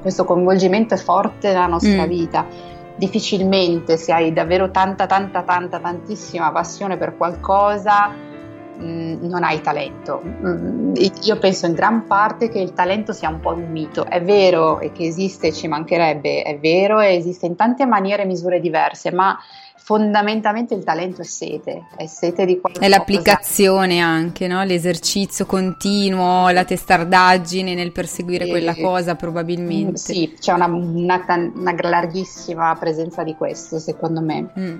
questo 0.00 0.24
coinvolgimento 0.24 0.94
è 0.94 0.98
forte 0.98 1.48
nella 1.48 1.66
nostra 1.66 2.04
mm. 2.04 2.08
vita. 2.08 2.76
Difficilmente 2.98 3.96
se 3.96 4.12
hai 4.12 4.32
davvero 4.32 4.72
tanta, 4.72 5.06
tanta, 5.06 5.42
tanta, 5.42 5.78
tantissima 5.78 6.50
passione 6.50 6.96
per 6.96 7.16
qualcosa, 7.16 8.08
mh, 8.08 9.18
non 9.20 9.44
hai 9.44 9.60
talento. 9.60 10.20
Mh, 10.20 10.94
io 11.22 11.38
penso 11.38 11.66
in 11.66 11.74
gran 11.74 12.08
parte 12.08 12.48
che 12.48 12.58
il 12.58 12.72
talento 12.72 13.12
sia 13.12 13.28
un 13.28 13.38
po' 13.38 13.52
un 13.52 13.70
mito. 13.70 14.04
È 14.04 14.20
vero 14.20 14.78
che 14.92 15.04
esiste, 15.04 15.52
ci 15.52 15.68
mancherebbe, 15.68 16.42
è 16.42 16.58
vero, 16.58 16.98
e 16.98 17.14
esiste 17.14 17.46
in 17.46 17.54
tante 17.54 17.86
maniere 17.86 18.24
e 18.24 18.26
misure 18.26 18.58
diverse, 18.58 19.12
ma 19.12 19.38
fondamentalmente 19.88 20.74
il 20.74 20.84
talento 20.84 21.22
è 21.22 21.24
sete, 21.24 21.86
è 21.96 22.04
sete 22.04 22.44
di 22.44 22.60
qualcosa. 22.60 22.84
È 22.84 22.90
l'applicazione 22.90 24.00
anche, 24.00 24.46
no? 24.46 24.62
l'esercizio 24.62 25.46
continuo, 25.46 26.50
la 26.50 26.66
testardaggine 26.66 27.72
nel 27.72 27.90
perseguire 27.90 28.44
e, 28.44 28.48
quella 28.50 28.74
cosa 28.74 29.14
probabilmente. 29.14 29.96
Sì, 29.96 30.36
c'è 30.38 30.52
una, 30.52 30.66
una, 30.66 31.24
una, 31.54 31.74
larghissima 31.80 32.76
presenza 32.78 33.22
di 33.22 33.34
questo 33.34 33.78
secondo 33.78 34.20
me, 34.20 34.50
mm. 34.58 34.76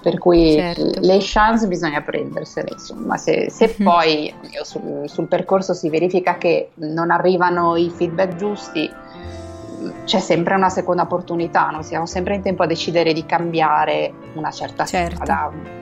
per 0.00 0.16
cui 0.16 0.54
certo. 0.54 1.00
le 1.00 1.18
chance 1.20 1.66
bisogna 1.66 2.00
prendersele, 2.00 2.70
insomma, 2.72 3.18
se, 3.18 3.50
se 3.50 3.66
mm-hmm. 3.66 3.86
poi 3.86 4.34
sul, 4.62 5.02
sul 5.04 5.26
percorso 5.26 5.74
si 5.74 5.90
verifica 5.90 6.38
che 6.38 6.70
non 6.76 7.10
arrivano 7.10 7.76
i 7.76 7.92
feedback 7.94 8.36
giusti, 8.36 8.90
c'è 10.04 10.20
sempre 10.20 10.54
una 10.54 10.68
seconda 10.68 11.02
opportunità, 11.02 11.70
no? 11.70 11.82
siamo 11.82 12.06
sempre 12.06 12.34
in 12.34 12.42
tempo 12.42 12.62
a 12.62 12.66
decidere 12.66 13.12
di 13.12 13.24
cambiare 13.24 14.12
una 14.34 14.50
certa 14.50 14.84
certo. 14.84 15.16
strada 15.16 15.79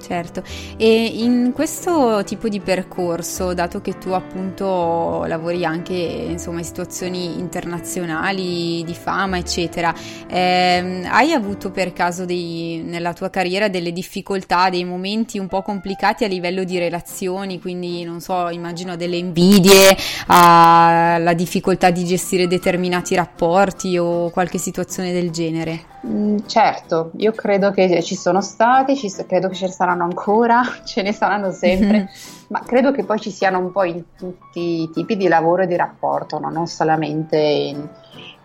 certo. 0.00 0.42
E 0.76 1.04
in 1.04 1.52
questo 1.54 2.22
tipo 2.24 2.48
di 2.48 2.60
percorso, 2.60 3.54
dato 3.54 3.80
che 3.80 3.98
tu 3.98 4.10
appunto 4.10 5.24
lavori 5.26 5.64
anche 5.64 5.94
insomma, 5.94 6.58
in 6.58 6.64
situazioni 6.64 7.38
internazionali 7.38 8.82
di 8.84 8.94
fama, 8.94 9.38
eccetera, 9.38 9.94
ehm, 10.26 11.06
hai 11.10 11.32
avuto 11.32 11.70
per 11.70 11.92
caso 11.92 12.24
dei, 12.24 12.82
nella 12.84 13.12
tua 13.12 13.30
carriera 13.30 13.68
delle 13.68 13.92
difficoltà, 13.92 14.70
dei 14.70 14.84
momenti 14.84 15.38
un 15.38 15.48
po' 15.48 15.62
complicati 15.62 16.24
a 16.24 16.28
livello 16.28 16.64
di 16.64 16.78
relazioni, 16.78 17.60
quindi 17.60 18.02
non 18.04 18.20
so, 18.20 18.48
immagino 18.48 18.96
delle 18.96 19.16
invidie, 19.16 19.96
la 20.26 21.32
difficoltà 21.34 21.90
di 21.90 22.04
gestire 22.04 22.46
determinati 22.46 23.14
rapporti 23.14 23.98
o 23.98 24.30
qualche 24.30 24.58
situazione 24.58 25.12
del 25.12 25.30
genere? 25.30 25.98
Mm, 26.06 26.38
certo, 26.46 27.10
io 27.16 27.32
credo 27.32 27.70
che 27.72 28.02
ci 28.02 28.14
sono 28.14 28.40
stati, 28.40 28.96
ci, 28.96 29.12
credo 29.26 29.48
che 29.48 29.54
ce 29.54 29.66
ne 29.66 29.72
saranno 29.72 30.04
ancora, 30.04 30.62
ce 30.84 31.02
ne 31.02 31.12
saranno 31.12 31.50
sempre, 31.50 31.98
mm-hmm. 31.98 32.06
ma 32.48 32.60
credo 32.60 32.90
che 32.90 33.04
poi 33.04 33.20
ci 33.20 33.30
siano 33.30 33.58
un 33.58 33.70
po' 33.70 33.84
in 33.84 34.04
tutti 34.16 34.82
i 34.82 34.90
tipi 34.90 35.16
di 35.16 35.28
lavoro 35.28 35.62
e 35.62 35.66
di 35.66 35.76
rapporto, 35.76 36.38
no? 36.38 36.48
non 36.48 36.66
solamente 36.66 37.36
in, 37.36 37.86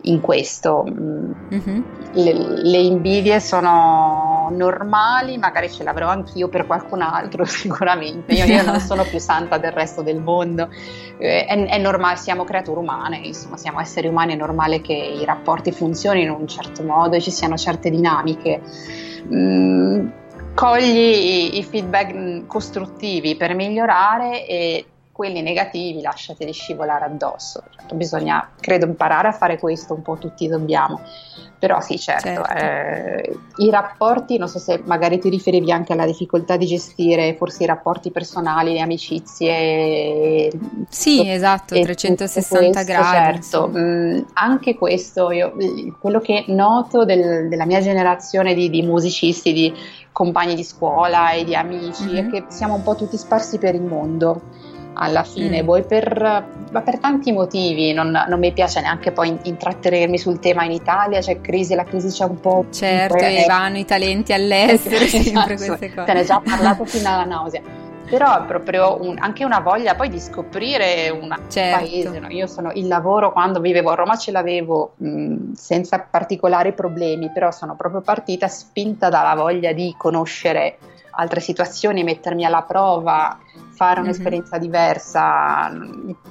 in 0.01 0.19
questo. 0.19 0.85
Mm-hmm. 0.85 1.81
Le, 2.11 2.33
le, 2.61 2.77
invidie 2.77 3.39
sono 3.39 4.34
normali, 4.49 5.37
magari 5.37 5.69
ce 5.71 5.83
l'avrò 5.83 6.09
anch'io 6.09 6.47
per 6.47 6.65
qualcun 6.65 7.01
altro 7.01 7.45
sicuramente, 7.45 8.33
io, 8.33 8.45
io 8.45 8.63
non 8.63 8.79
sono 8.79 9.03
più 9.03 9.19
santa 9.19 9.57
del 9.57 9.71
resto 9.71 10.01
del 10.01 10.21
mondo, 10.21 10.69
eh, 11.17 11.45
è, 11.45 11.65
è, 11.65 11.77
normale, 11.77 12.17
siamo 12.17 12.43
creature 12.43 12.79
umane, 12.79 13.17
insomma 13.17 13.57
siamo 13.57 13.79
esseri 13.79 14.07
umani, 14.07 14.33
è 14.33 14.37
normale 14.37 14.81
che 14.81 14.93
i 14.93 15.23
rapporti 15.25 15.71
funzionino 15.71 16.33
in 16.33 16.39
un 16.39 16.47
certo 16.47 16.83
modo 16.83 17.15
e 17.15 17.21
ci 17.21 17.31
siano 17.31 17.57
certe 17.57 17.89
dinamiche. 17.89 18.61
Mm, 19.33 20.07
cogli 20.53 20.97
i, 20.97 21.57
i 21.57 21.63
feedback 21.63 22.45
costruttivi 22.47 23.35
per 23.35 23.53
migliorare 23.53 24.47
e 24.47 24.85
quelli 25.15 25.41
negativi 25.41 26.01
lasciateli 26.01 26.51
scivolare 26.51 27.05
addosso. 27.05 27.63
Certo, 27.73 27.95
bisogna, 27.95 28.49
credo, 28.59 28.85
imparare 28.85 29.29
a 29.29 29.31
fare 29.31 29.57
questo, 29.57 29.93
un 29.93 30.01
po' 30.01 30.17
tutti 30.17 30.45
dobbiamo. 30.45 30.99
Però 31.57 31.79
sì, 31.79 31.97
certo, 31.97 32.27
certo. 32.27 32.53
Eh, 32.53 33.37
i 33.59 33.69
rapporti, 33.69 34.37
non 34.37 34.49
so 34.49 34.59
se 34.59 34.81
magari 34.83 35.17
ti 35.17 35.29
riferivi 35.29 35.71
anche 35.71 35.93
alla 35.93 36.05
difficoltà 36.05 36.57
di 36.57 36.65
gestire 36.65 37.33
forse 37.35 37.63
i 37.63 37.65
rapporti 37.65 38.11
personali, 38.11 38.73
le 38.73 38.81
amicizie. 38.81 40.51
Sì, 40.89 41.25
e, 41.25 41.31
esatto, 41.31 41.79
360 41.79 42.71
questo, 42.71 42.83
gradi. 42.83 43.41
Certo, 43.41 43.67
mh, 43.69 43.79
mm, 43.79 44.19
anche 44.33 44.75
questo, 44.75 45.31
io, 45.31 45.53
quello 45.97 46.19
che 46.19 46.43
noto 46.47 47.05
del, 47.05 47.47
della 47.47 47.65
mia 47.65 47.79
generazione 47.79 48.53
di, 48.53 48.69
di, 48.69 48.81
musicisti, 48.81 49.53
di 49.53 49.73
compagni 50.11 50.55
di 50.55 50.63
scuola 50.65 51.31
e 51.31 51.45
di 51.45 51.55
amici, 51.55 52.03
mm-hmm. 52.03 52.27
è 52.27 52.29
che 52.29 52.43
siamo 52.49 52.73
un 52.73 52.83
po' 52.83 52.95
tutti 52.95 53.15
sparsi 53.15 53.59
per 53.59 53.75
il 53.75 53.81
mondo 53.81 54.41
alla 54.95 55.23
fine, 55.23 55.61
mm. 55.61 55.65
vuoi 55.65 55.83
per, 55.83 56.45
per, 56.71 56.99
tanti 56.99 57.31
motivi, 57.31 57.93
non, 57.93 58.11
non, 58.11 58.39
mi 58.39 58.51
piace 58.51 58.81
neanche 58.81 59.11
poi 59.11 59.37
intrattenermi 59.43 60.17
sul 60.17 60.39
tema 60.39 60.63
in 60.63 60.71
Italia, 60.71 61.19
c'è 61.19 61.41
crisi, 61.41 61.75
la 61.75 61.83
crisi 61.83 62.09
c'è 62.09 62.25
un 62.25 62.39
po'... 62.39 62.65
Certo, 62.71 63.17
e 63.17 63.45
vanno 63.47 63.77
i 63.77 63.85
talenti 63.85 64.33
all'estero, 64.33 65.05
sempre 65.05 65.53
esatto, 65.53 65.65
queste 65.65 65.93
cose. 65.93 66.05
Te 66.05 66.13
ne 66.13 66.19
ho 66.21 66.23
già 66.23 66.41
parlato 66.43 66.85
fino 66.85 67.09
alla 67.09 67.25
nausea. 67.25 67.61
Però 68.09 68.43
è 68.43 68.45
proprio 68.45 69.01
un, 69.01 69.15
anche 69.19 69.43
una 69.43 69.59
voglia 69.59 69.95
poi 69.95 70.09
di 70.09 70.19
scoprire 70.19 71.09
un 71.09 71.35
certo. 71.47 71.79
paese. 71.79 72.19
No? 72.19 72.29
Io 72.29 72.45
sono 72.45 72.71
il 72.73 72.87
lavoro 72.87 73.31
quando 73.31 73.59
vivevo 73.59 73.89
a 73.89 73.95
Roma 73.95 74.15
ce 74.15 74.31
l'avevo 74.31 74.93
mh, 74.97 75.53
senza 75.53 75.99
particolari 75.99 76.73
problemi, 76.73 77.31
però 77.31 77.49
sono 77.51 77.75
proprio 77.75 78.01
partita 78.01 78.47
spinta 78.47 79.09
dalla 79.09 79.33
voglia 79.33 79.73
di 79.73 79.93
conoscere 79.97 80.77
altre 81.15 81.39
situazioni, 81.39 82.03
mettermi 82.03 82.45
alla 82.45 82.63
prova, 82.63 83.39
fare 83.75 83.99
mhm. 83.99 84.07
un'esperienza 84.07 84.55
mm-hmm. 84.55 84.65
diversa, 84.65 85.71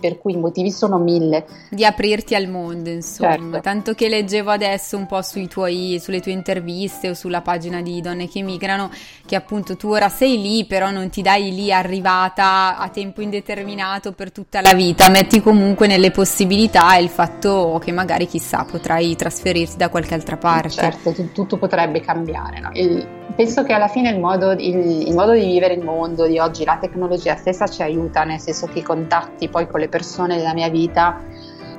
per 0.01 0.19
cui 0.19 0.33
i 0.33 0.37
motivi 0.37 0.71
sono 0.71 0.99
mille. 0.99 1.47
Di 1.71 1.85
aprirti 1.85 2.35
al 2.35 2.49
mondo, 2.49 2.91
insomma. 2.91 3.33
Certo. 3.33 3.61
Tanto 3.61 3.95
che 3.95 4.09
leggevo 4.09 4.51
adesso 4.51 4.97
un 4.97 5.07
po' 5.07 5.23
sui 5.23 5.47
tuoi, 5.47 5.99
sulle 6.01 6.21
tue 6.21 6.33
interviste 6.33 7.11
o 7.11 7.15
sulla 7.15 7.43
pagina 7.43 7.83
di 7.83 8.01
Donne 8.01 8.29
che 8.29 8.43
migrano, 8.43 8.91
che 9.27 9.37
appunto 9.37 9.77
tu 9.77 9.89
ora 9.89 10.09
sei 10.09 10.41
lì, 10.41 10.65
però 10.65 10.91
non 10.91 11.11
ti 11.11 11.23
dai 11.23 11.55
lì 11.55 11.73
arrivata 11.73 12.77
a 12.79 12.89
tempo 12.89 13.21
indeterminato 13.21 14.13
per 14.13 14.33
tutta 14.33 14.61
la 14.61 14.73
vita, 14.73 15.09
metti 15.11 15.41
comunque 15.41 15.87
nelle 15.87 16.11
possibilità 16.11 16.97
il 16.97 17.09
fatto 17.09 17.81
che 17.83 17.93
magari 17.93 18.27
chissà 18.27 18.65
potrai 18.65 19.15
trasferirti 19.15 19.77
da 19.77 19.89
qualche 19.89 20.15
altra 20.15 20.37
parte. 20.37 20.71
Certo, 20.71 21.13
tutto 21.33 21.59
potrebbe 21.59 22.01
cambiare. 22.01 22.61
No? 22.61 22.71
Il, 22.73 23.07
penso 23.35 23.63
che 23.63 23.73
alla 23.73 23.89
fine 23.89 24.11
il 24.11 24.19
modo, 24.19 24.53
il, 24.53 25.07
il 25.07 25.15
modo 25.15 25.33
di 25.33 25.45
vivere 25.45 25.75
il 25.75 25.85
mondo 25.85 26.27
di 26.27 26.39
oggi, 26.39 26.65
la 26.65 26.79
tecnologia, 26.79 27.37
stessa 27.37 27.67
ci 27.67 27.83
aiuta, 27.83 28.25
nel 28.25 28.41
senso 28.41 28.67
che 28.67 28.81
i 28.81 28.83
contatti 28.83 29.49
poi 29.49 29.67
con 29.67 29.81
le 29.81 29.89
persone 29.89 30.37
della 30.37 30.55
mia 30.55 30.69
vita 30.69 31.21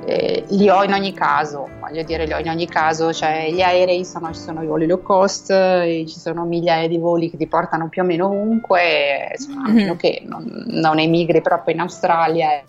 eh, 0.06 0.44
li 0.48 0.68
ho 0.70 0.84
in 0.84 0.92
ogni 0.92 1.12
caso, 1.12 1.68
voglio 1.80 2.02
dire 2.04 2.26
li 2.26 2.32
ho 2.32 2.38
in 2.38 2.48
ogni 2.48 2.66
caso, 2.66 3.12
cioè 3.12 3.50
gli 3.50 3.60
aerei 3.60 4.04
sono, 4.04 4.32
ci 4.32 4.40
sono 4.40 4.62
i 4.62 4.66
voli 4.66 4.86
low 4.86 5.02
cost, 5.02 5.48
ci 5.48 6.18
sono 6.18 6.44
migliaia 6.44 6.86
di 6.86 6.98
voli 6.98 7.28
che 7.28 7.36
ti 7.36 7.48
portano 7.48 7.88
più 7.88 8.02
o 8.02 8.04
meno 8.04 8.26
ovunque, 8.26 9.32
insomma, 9.36 9.62
mm-hmm. 9.62 9.70
a 9.70 9.72
meno 9.72 9.96
che 9.96 10.22
non, 10.24 10.64
non 10.68 10.98
emigri 11.00 11.40
proprio 11.40 11.74
in 11.74 11.80
Australia. 11.80 12.62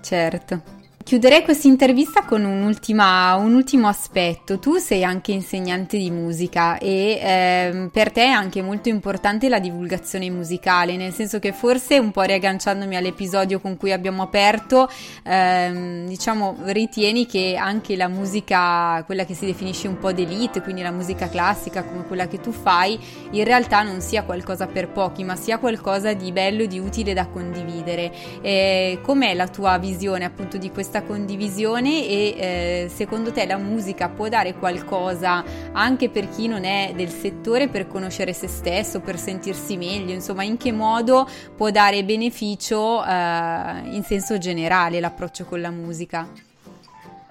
Certo. 0.00 0.75
Chiuderei 1.06 1.44
questa 1.44 1.68
intervista 1.68 2.24
con 2.24 2.42
un, 2.42 2.62
un, 2.62 3.54
ultimo 3.54 3.86
aspetto. 3.86 4.58
Tu 4.58 4.78
sei 4.78 5.04
anche 5.04 5.30
insegnante 5.30 5.96
di 5.98 6.10
musica 6.10 6.78
e 6.78 7.20
ehm, 7.22 7.90
per 7.92 8.10
te 8.10 8.24
è 8.24 8.30
anche 8.30 8.60
molto 8.60 8.88
importante 8.88 9.48
la 9.48 9.60
divulgazione 9.60 10.28
musicale, 10.30 10.96
nel 10.96 11.12
senso 11.12 11.38
che 11.38 11.52
forse 11.52 12.00
un 12.00 12.10
po' 12.10 12.22
riagganciandomi 12.22 12.96
all'episodio 12.96 13.60
con 13.60 13.76
cui 13.76 13.92
abbiamo 13.92 14.24
aperto, 14.24 14.90
ehm, 15.22 16.08
diciamo, 16.08 16.56
ritieni 16.64 17.24
che 17.24 17.54
anche 17.54 17.94
la 17.94 18.08
musica, 18.08 19.00
quella 19.06 19.24
che 19.24 19.34
si 19.34 19.46
definisce 19.46 19.86
un 19.86 19.98
po' 19.98 20.10
d'elite, 20.10 20.60
quindi 20.60 20.82
la 20.82 20.90
musica 20.90 21.28
classica 21.28 21.84
come 21.84 22.04
quella 22.04 22.26
che 22.26 22.40
tu 22.40 22.50
fai, 22.50 22.98
in 23.30 23.44
realtà 23.44 23.82
non 23.82 24.00
sia 24.00 24.24
qualcosa 24.24 24.66
per 24.66 24.88
pochi, 24.88 25.22
ma 25.22 25.36
sia 25.36 25.58
qualcosa 25.58 26.14
di 26.14 26.32
bello 26.32 26.64
di 26.64 26.80
utile 26.80 27.14
da 27.14 27.28
condividere. 27.28 28.12
E 28.42 28.98
com'è 29.02 29.34
la 29.34 29.46
tua 29.46 29.78
visione 29.78 30.24
appunto 30.24 30.56
di 30.56 30.72
questa 30.72 30.94
questa 30.96 31.02
condivisione 31.02 32.06
e 32.06 32.34
eh, 32.38 32.90
secondo 32.92 33.32
te 33.32 33.46
la 33.46 33.56
musica 33.58 34.08
può 34.08 34.28
dare 34.28 34.54
qualcosa 34.54 35.44
anche 35.72 36.08
per 36.08 36.28
chi 36.28 36.46
non 36.46 36.64
è 36.64 36.92
del 36.94 37.10
settore 37.10 37.68
per 37.68 37.86
conoscere 37.86 38.32
se 38.32 38.48
stesso, 38.48 39.00
per 39.00 39.18
sentirsi 39.18 39.76
meglio, 39.76 40.12
insomma 40.12 40.44
in 40.44 40.56
che 40.56 40.72
modo 40.72 41.28
può 41.54 41.70
dare 41.70 42.04
beneficio 42.04 43.04
eh, 43.04 43.80
in 43.84 44.02
senso 44.04 44.38
generale 44.38 45.00
l'approccio 45.00 45.44
con 45.44 45.60
la 45.60 45.70
musica? 45.70 46.45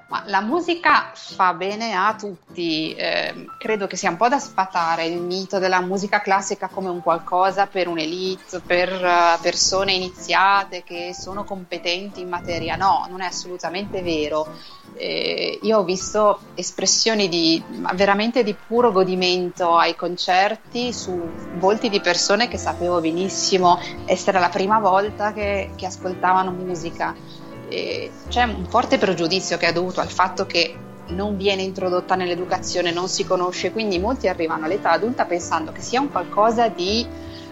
Ma 0.08 0.22
la 0.28 0.42
musica 0.42 1.10
fa 1.14 1.54
bene 1.54 1.96
a 1.96 2.14
tutti, 2.14 2.94
eh, 2.94 3.48
credo 3.58 3.88
che 3.88 3.98
sia 3.98 4.12
un 4.12 4.18
po' 4.18 4.28
da 4.28 4.38
sfatare 4.38 5.06
il 5.08 5.20
mito 5.20 5.58
della 5.58 5.82
musica 5.82 6.22
classica 6.22 6.68
come 6.68 6.90
un 6.90 7.02
qualcosa 7.02 7.66
per 7.66 7.88
un'elite, 7.88 8.60
per 8.60 8.92
uh, 8.92 9.42
persone 9.42 9.94
iniziate 9.94 10.84
che 10.84 11.12
sono 11.12 11.44
competenti 11.44 12.22
in 12.22 12.30
materia, 12.30 12.76
no, 12.76 13.08
non 13.10 13.22
è 13.22 13.26
assolutamente 13.26 14.04
vero. 14.04 14.48
Eh, 14.94 15.58
io 15.64 15.80
ho 15.80 15.84
visto 15.84 16.40
espressioni 16.54 17.28
di, 17.28 17.62
veramente 17.96 18.44
di 18.44 18.54
puro 18.54 18.92
godimento 18.92 19.76
ai 19.76 19.96
concerti 19.96 20.94
su 20.94 21.20
volti 21.56 21.90
di 21.90 22.00
persone 22.00 22.48
che 22.48 22.60
sapevo 22.60 23.02
benissimo 23.02 23.80
essere 24.06 24.40
la 24.40 24.50
prima 24.50 24.78
volta 24.78 25.34
che, 25.34 25.72
che 25.76 25.88
ascoltavano 25.88 26.52
musica 26.52 27.44
eh, 27.70 28.12
c'è 28.30 28.44
un 28.44 28.66
forte 28.68 28.98
pregiudizio 28.98 29.58
che 29.58 29.68
è 29.68 29.74
dovuto 29.74 30.02
al 30.02 30.10
fatto 30.10 30.46
che 30.46 30.76
non 31.08 31.38
viene 31.38 31.62
introdotta 31.62 32.16
nell'educazione, 32.16 32.92
non 32.92 33.08
si 33.08 33.26
conosce, 33.26 33.72
quindi 33.72 34.00
molti 34.00 34.28
arrivano 34.28 34.66
all'età 34.66 34.92
adulta 34.92 35.26
pensando 35.26 35.72
che 35.72 35.82
sia 35.82 36.02
un 36.02 36.12
qualcosa 36.12 36.68
di 36.68 37.06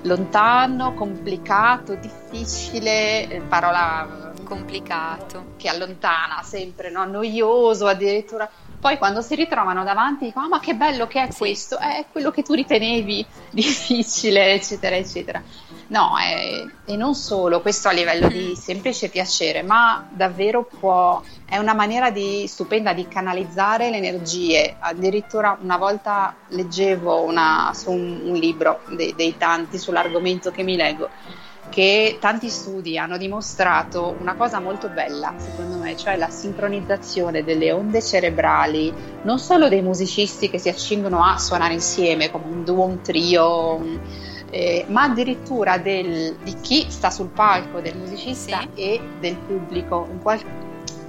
lontano, 0.04 0.94
complicato, 0.94 1.96
difficile, 1.96 3.28
eh, 3.28 3.42
parola 3.42 4.32
complicato 4.44 5.54
che 5.58 5.70
allontana 5.70 6.42
sempre, 6.44 6.90
no? 6.90 7.06
noioso 7.06 7.88
addirittura. 7.88 8.50
Poi 8.80 8.98
quando 8.98 9.22
si 9.22 9.36
ritrovano 9.36 9.84
davanti 9.84 10.26
dicono: 10.26 10.46
oh, 10.46 10.50
ma 10.50 10.60
che 10.60 10.76
bello 10.76 11.08
che 11.08 11.24
è 11.24 11.32
sì. 11.32 11.38
questo! 11.38 11.78
È 11.78 12.06
quello 12.12 12.32
che 12.32 12.44
tu 12.44 12.54
ritenevi 12.54 13.26
difficile, 13.52 14.54
eccetera, 14.54 14.96
eccetera. 14.96 15.42
No, 15.88 16.18
è, 16.18 16.66
e 16.86 16.96
non 16.96 17.14
solo, 17.14 17.62
questo 17.62 17.90
a 17.90 17.92
livello 17.92 18.28
di 18.28 18.56
semplice 18.56 19.10
piacere, 19.10 19.62
ma 19.62 20.08
davvero 20.10 20.64
può, 20.64 21.22
è 21.46 21.58
una 21.58 21.74
maniera 21.74 22.10
di, 22.10 22.46
stupenda 22.48 22.94
di 22.94 23.08
canalizzare 23.08 23.90
le 23.90 23.98
energie. 23.98 24.76
Addirittura 24.80 25.58
una 25.62 25.78
volta 25.78 26.36
leggevo 26.50 27.22
una, 27.22 27.72
su 27.76 27.92
un, 27.92 28.22
un 28.24 28.34
libro 28.34 28.82
dei, 28.90 29.14
dei 29.16 29.38
tanti 29.38 29.78
sull'argomento 29.78 30.52
che 30.52 30.64
mi 30.64 30.76
leggo 30.76 31.10
che 31.70 32.18
tanti 32.20 32.50
studi 32.50 33.00
hanno 33.00 33.18
dimostrato 33.18 34.16
una 34.20 34.36
cosa 34.36 34.60
molto 34.60 34.90
bella, 34.90 35.34
secondo 35.38 35.78
me, 35.78 35.98
cioè 35.98 36.18
la 36.18 36.30
sincronizzazione 36.30 37.44
delle 37.44 37.72
onde 37.72 38.00
cerebrali, 38.00 38.94
non 39.24 39.40
solo 39.40 39.70
dei 39.70 39.82
musicisti 39.82 40.52
che 40.52 40.60
si 40.60 40.70
accingono 40.70 41.26
a 41.26 41.40
suonare 41.40 41.74
insieme 41.74 42.30
come 42.30 42.46
un 42.46 42.64
duo, 42.64 42.84
un 42.84 43.02
trio, 43.02 43.74
un, 43.74 44.00
eh, 44.54 44.86
ma 44.90 45.06
addirittura 45.06 45.80
del, 45.80 46.36
di 46.44 46.56
chi 46.62 46.86
sta 46.88 47.10
sul 47.10 47.30
palco, 47.30 47.80
del 47.80 47.98
musicista 47.98 48.60
sì. 48.62 48.68
e 48.76 49.02
del 49.20 49.36
pubblico. 49.36 50.08
In 50.12 50.22
qual- 50.22 50.46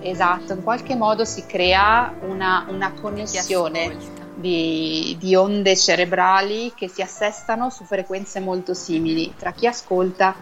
esatto, 0.00 0.54
in 0.54 0.62
qualche 0.62 0.96
modo 0.96 1.26
si 1.26 1.44
crea 1.44 2.14
una, 2.22 2.64
una 2.70 2.92
connessione 2.92 4.22
di, 4.34 5.14
di, 5.20 5.34
onde 5.34 5.76
cerebrali 5.76 6.72
che 6.74 6.88
si 6.88 7.02
assestano 7.02 7.68
su 7.68 7.84
frequenze 7.84 8.40
molto 8.40 8.72
simili 8.72 9.34
tra 9.36 9.52
chi 9.52 9.66
ascolta 9.66 10.34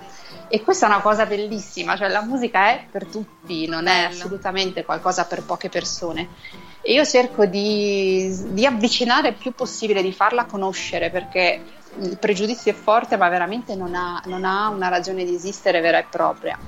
e 0.47 0.63
questa 0.63 0.87
è 0.87 0.89
una 0.89 1.01
cosa 1.01 1.27
bellissima, 1.27 1.97
cioè 1.97 2.09
la 2.09 2.23
musica 2.23 2.69
è 2.69 2.85
per 2.89 3.07
tutti, 3.07 3.67
non 3.67 3.89
è 3.89 4.05
assolutamente 4.05 4.85
qualcosa 4.85 5.25
per 5.25 5.43
poche 5.43 5.69
persone. 5.69 6.29
E 6.83 6.93
io 6.93 7.05
cerco 7.05 7.47
di, 7.47 8.33
di 8.51 8.65
avvicinare 8.65 9.29
il 9.29 9.35
più 9.35 9.53
possibile, 9.53 10.03
di 10.03 10.13
farla 10.13 10.45
conoscere 10.45 11.11
perché 11.11 11.81
il 12.01 12.19
pregiudizio 12.19 12.73
è 12.73 12.75
forte 12.75 13.17
ma 13.17 13.29
veramente 13.29 13.75
non 13.75 13.95
ha, 13.95 14.23
non 14.27 14.45
ha 14.45 14.69
una 14.69 14.89
ragione 14.89 15.25
di 15.25 15.35
esistere 15.35 15.81
vera 15.81 15.99
e 15.99 16.07
propria 16.09 16.59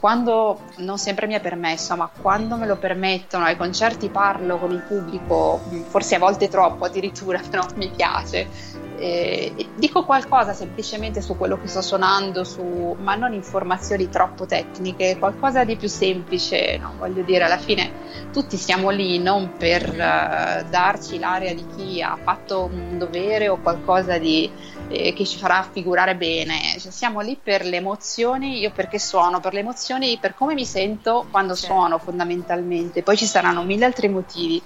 quando 0.00 0.60
non 0.76 0.96
sempre 0.96 1.26
mi 1.26 1.34
è 1.34 1.40
permesso, 1.40 1.94
ma 1.94 2.08
quando 2.08 2.56
me 2.56 2.66
lo 2.66 2.76
permettono 2.76 3.44
ai 3.44 3.58
concerti 3.58 4.08
parlo 4.08 4.56
con 4.56 4.72
il 4.72 4.80
pubblico, 4.80 5.60
forse 5.88 6.14
a 6.14 6.18
volte 6.18 6.48
troppo 6.48 6.86
addirittura, 6.86 7.38
però 7.48 7.66
mi 7.74 7.90
piace. 7.94 8.79
Eh, 9.02 9.68
dico 9.76 10.04
qualcosa 10.04 10.52
semplicemente 10.52 11.22
su 11.22 11.34
quello 11.38 11.58
che 11.58 11.68
sto 11.68 11.80
suonando, 11.80 12.44
su, 12.44 12.94
ma 13.00 13.14
non 13.14 13.32
informazioni 13.32 14.10
troppo 14.10 14.44
tecniche, 14.44 15.16
qualcosa 15.18 15.64
di 15.64 15.76
più 15.76 15.88
semplice, 15.88 16.76
no? 16.76 16.92
voglio 16.98 17.22
dire, 17.22 17.44
alla 17.44 17.56
fine 17.56 17.90
tutti 18.30 18.58
siamo 18.58 18.90
lì 18.90 19.18
non 19.18 19.54
per 19.56 19.88
uh, 19.88 20.68
darci 20.68 21.18
l'area 21.18 21.54
di 21.54 21.64
chi 21.74 22.02
ha 22.02 22.18
fatto 22.22 22.68
un 22.70 22.98
dovere 22.98 23.48
o 23.48 23.56
qualcosa 23.56 24.18
di 24.18 24.50
eh, 24.88 25.12
che 25.14 25.24
ci 25.24 25.38
farà 25.38 25.66
figurare 25.70 26.16
bene. 26.16 26.76
Cioè, 26.78 26.92
siamo 26.92 27.20
lì 27.20 27.38
per 27.42 27.64
le 27.64 27.76
emozioni, 27.76 28.58
io 28.58 28.70
perché 28.70 28.98
suono, 28.98 29.40
per 29.40 29.54
le 29.54 29.60
emozioni, 29.60 30.18
per 30.20 30.34
come 30.34 30.54
mi 30.54 30.66
sento 30.66 31.26
quando 31.30 31.54
certo. 31.54 31.74
suono 31.74 31.98
fondamentalmente. 31.98 33.02
Poi 33.02 33.16
ci 33.16 33.26
saranno 33.26 33.62
mille 33.62 33.84
altri 33.86 34.08
motivi, 34.08 34.60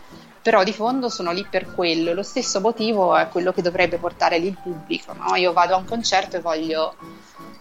però 0.44 0.62
di 0.62 0.74
fondo 0.74 1.08
sono 1.08 1.32
lì 1.32 1.47
per 1.49 1.73
quello. 1.73 2.12
Lo 2.12 2.23
stesso 2.23 2.60
motivo 2.60 3.16
è 3.16 3.28
quello 3.28 3.50
che 3.50 3.62
dovrebbe 3.62 3.97
portare 3.97 4.36
lì 4.36 4.49
il 4.49 4.58
pubblico. 4.62 5.14
No? 5.14 5.36
Io 5.36 5.54
vado 5.54 5.73
a 5.73 5.78
un 5.78 5.86
concerto 5.86 6.36
e 6.36 6.40
voglio 6.40 6.95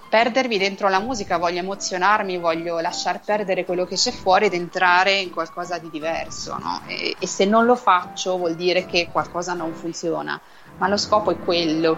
perdermi 0.10 0.58
dentro 0.58 0.90
la 0.90 1.00
musica, 1.00 1.38
voglio 1.38 1.60
emozionarmi, 1.60 2.38
voglio 2.38 2.80
lasciar 2.82 3.22
perdere 3.22 3.64
quello 3.64 3.86
che 3.86 3.96
c'è 3.96 4.12
fuori 4.12 4.48
ed 4.48 4.54
entrare 4.54 5.14
in 5.14 5.32
qualcosa 5.32 5.78
di 5.78 5.90
diverso. 5.90 6.58
No? 6.58 6.82
E, 6.88 7.16
e 7.18 7.26
se 7.26 7.46
non 7.46 7.64
lo 7.64 7.78
faccio 7.78 8.36
vuol 8.36 8.56
dire 8.56 8.86
che 8.86 9.08
qualcosa 9.10 9.54
non 9.54 9.74
funziona 9.74 10.38
ma 10.78 10.88
lo 10.88 10.98
scopo 10.98 11.32
è 11.32 11.38
quello. 11.38 11.98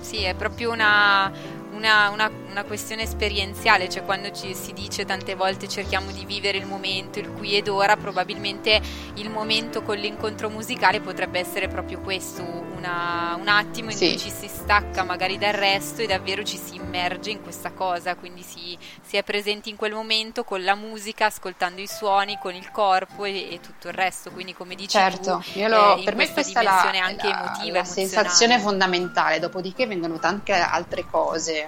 Sì, 0.00 0.22
è 0.22 0.34
proprio 0.34 0.70
una, 0.70 1.30
una, 1.78 2.10
una, 2.10 2.30
una, 2.50 2.64
questione 2.64 3.02
esperienziale, 3.02 3.88
cioè 3.88 4.04
quando 4.04 4.30
ci 4.32 4.54
si 4.54 4.72
dice 4.72 5.04
tante 5.04 5.34
volte 5.34 5.68
cerchiamo 5.68 6.10
di 6.10 6.24
vivere 6.24 6.58
il 6.58 6.66
momento, 6.66 7.20
il 7.20 7.30
qui 7.30 7.56
ed 7.56 7.68
ora, 7.68 7.96
probabilmente 7.96 8.80
il 9.14 9.30
momento 9.30 9.82
con 9.82 9.96
l'incontro 9.96 10.50
musicale 10.50 11.00
potrebbe 11.00 11.38
essere 11.38 11.68
proprio 11.68 12.00
questo, 12.00 12.42
una, 12.42 13.36
un 13.38 13.48
attimo 13.48 13.90
in 13.90 13.96
sì. 13.96 14.08
cui 14.08 14.18
ci 14.18 14.30
si 14.30 14.48
stacca 14.48 15.04
magari 15.04 15.38
dal 15.38 15.52
resto 15.52 16.02
e 16.02 16.06
davvero 16.06 16.42
ci 16.42 16.56
si 16.56 16.74
immerge 16.74 17.30
in 17.30 17.42
questa 17.42 17.70
cosa, 17.70 18.16
quindi 18.16 18.42
si, 18.42 18.76
si 19.00 19.16
è 19.16 19.22
presenti 19.22 19.70
in 19.70 19.76
quel 19.76 19.92
momento 19.92 20.42
con 20.42 20.62
la 20.64 20.74
musica, 20.74 21.26
ascoltando 21.26 21.80
i 21.80 21.86
suoni, 21.86 22.38
con 22.42 22.54
il 22.54 22.70
corpo 22.70 23.24
e, 23.24 23.52
e 23.52 23.60
tutto 23.60 23.88
il 23.88 23.94
resto, 23.94 24.30
quindi 24.32 24.52
come 24.52 24.74
dici 24.74 24.88
certo, 24.88 25.42
tu, 25.44 25.58
io 25.58 25.68
lo, 25.68 25.96
eh, 25.96 26.04
per 26.04 26.16
me 26.16 26.30
questa 26.32 26.60
è 26.60 26.62
la, 26.64 26.80
anche 26.80 27.28
la, 27.28 27.54
emotiva, 27.54 27.78
la 27.78 27.84
sensazione 27.84 28.58
fondamentale, 28.58 29.38
dopodiché 29.38 29.86
vengono 29.86 30.18
tante 30.18 30.52
altre 30.52 31.06
cose 31.08 31.67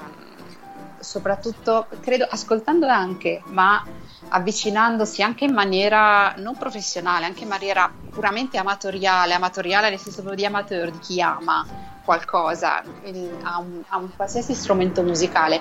soprattutto 1.00 1.88
credo 2.00 2.26
ascoltando 2.28 2.86
anche, 2.86 3.42
ma 3.46 3.82
avvicinandosi 4.28 5.22
anche 5.22 5.44
in 5.44 5.52
maniera 5.52 6.34
non 6.36 6.56
professionale, 6.56 7.24
anche 7.24 7.42
in 7.42 7.48
maniera 7.48 7.92
puramente 8.10 8.58
amatoriale, 8.58 9.34
amatoriale 9.34 9.90
nel 9.90 9.98
senso 9.98 10.22
proprio 10.22 10.36
di 10.36 10.46
amateur, 10.46 10.90
di 10.90 10.98
chi 10.98 11.20
ama 11.20 11.66
qualcosa, 12.04 12.78
a 12.78 13.58
un, 13.58 13.82
a 13.88 13.96
un, 13.98 14.08
qualsiasi 14.16 14.54
strumento 14.54 15.02
musicale, 15.02 15.60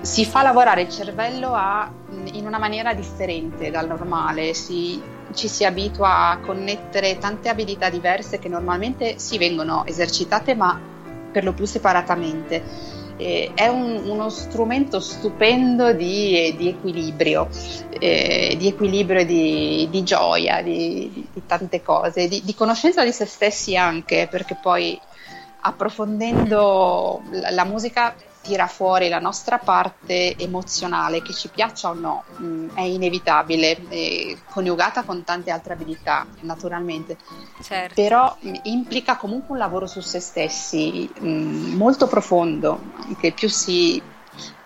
si 0.00 0.24
fa 0.24 0.42
lavorare 0.42 0.82
il 0.82 0.88
cervello 0.88 1.52
a, 1.54 1.90
in 2.32 2.46
una 2.46 2.58
maniera 2.58 2.94
differente 2.94 3.70
dal 3.70 3.86
normale, 3.86 4.54
si, 4.54 5.02
ci 5.34 5.48
si 5.48 5.64
abitua 5.64 6.30
a 6.30 6.38
connettere 6.38 7.18
tante 7.18 7.48
abilità 7.48 7.90
diverse 7.90 8.38
che 8.38 8.48
normalmente 8.48 9.18
si 9.18 9.38
vengono 9.38 9.84
esercitate 9.84 10.54
ma 10.54 10.80
per 11.30 11.44
lo 11.44 11.52
più 11.52 11.66
separatamente 11.66 13.01
eh, 13.16 13.52
è 13.54 13.68
un, 13.68 14.02
uno 14.06 14.28
strumento 14.28 15.00
stupendo 15.00 15.92
di, 15.92 16.54
di 16.56 16.68
equilibrio, 16.68 17.48
eh, 17.98 18.54
di 18.58 18.68
equilibrio 18.68 19.24
di, 19.24 19.88
di, 19.90 20.02
gioia, 20.02 20.62
di, 20.62 21.28
di 21.32 21.42
tante 21.46 21.82
cose, 21.82 22.28
di, 22.28 22.54
conoscenza 22.54 23.04
di 23.04 23.12
se 23.12 23.26
stessi 23.26 23.76
anche, 23.76 24.28
perché 24.30 24.56
poi 24.60 24.98
approfondendo 25.60 27.22
la, 27.30 27.50
la 27.50 27.64
musica 27.64 28.14
tira 28.42 28.66
fuori 28.66 29.08
la 29.08 29.20
nostra 29.20 29.58
parte 29.58 30.36
emozionale, 30.36 31.22
che 31.22 31.32
ci 31.32 31.48
piaccia 31.48 31.90
o 31.90 31.94
no, 31.94 32.24
mh, 32.36 32.44
mm, 32.44 32.68
è 32.74 32.82
inevitabile, 32.82 33.88
è 33.88 34.36
coniugata 34.50 35.04
con 35.04 35.24
tante 35.24 35.50
altre 35.50 35.74
abilità, 35.74 36.26
naturalmente. 36.40 37.16
Certo. 37.62 37.94
Però 37.94 38.36
mh, 38.40 38.48
mm, 38.48 38.54
implica 38.64 39.16
comunque 39.16 39.52
un 39.52 39.58
lavoro 39.58 39.86
su 39.86 40.00
se 40.00 40.20
stessi 40.20 41.10
mh, 41.18 41.26
mm, 41.26 41.74
molto 41.76 42.06
profondo, 42.08 42.80
che 43.18 43.32
più 43.32 43.48
si 43.48 44.02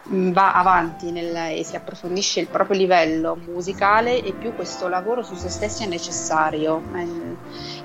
va 0.09 0.53
avanti 0.53 1.11
nel, 1.11 1.35
e 1.35 1.65
si 1.65 1.75
approfondisce 1.75 2.41
il 2.41 2.47
proprio 2.47 2.79
livello 2.79 3.37
musicale 3.47 4.23
e 4.23 4.33
più 4.33 4.55
questo 4.55 4.87
lavoro 4.89 5.23
su 5.23 5.35
se 5.35 5.49
stessi 5.49 5.83
è 5.83 5.87
necessario 5.87 6.81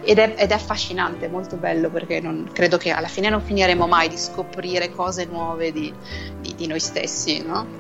ed 0.02 0.20
è, 0.20 0.36
ed 0.38 0.52
è 0.52 0.54
affascinante, 0.54 1.28
molto 1.28 1.56
bello 1.56 1.90
perché 1.90 2.20
non, 2.20 2.50
credo 2.54 2.78
che 2.78 2.92
alla 2.92 3.08
fine 3.08 3.30
non 3.30 3.42
finiremo 3.42 3.88
mai 3.88 4.08
di 4.08 4.18
scoprire 4.18 4.92
cose 4.92 5.26
nuove 5.26 5.72
di, 5.72 5.92
di, 6.40 6.56
di 6.56 6.68
noi 6.68 6.80
stessi, 6.80 7.42
no? 7.42 7.80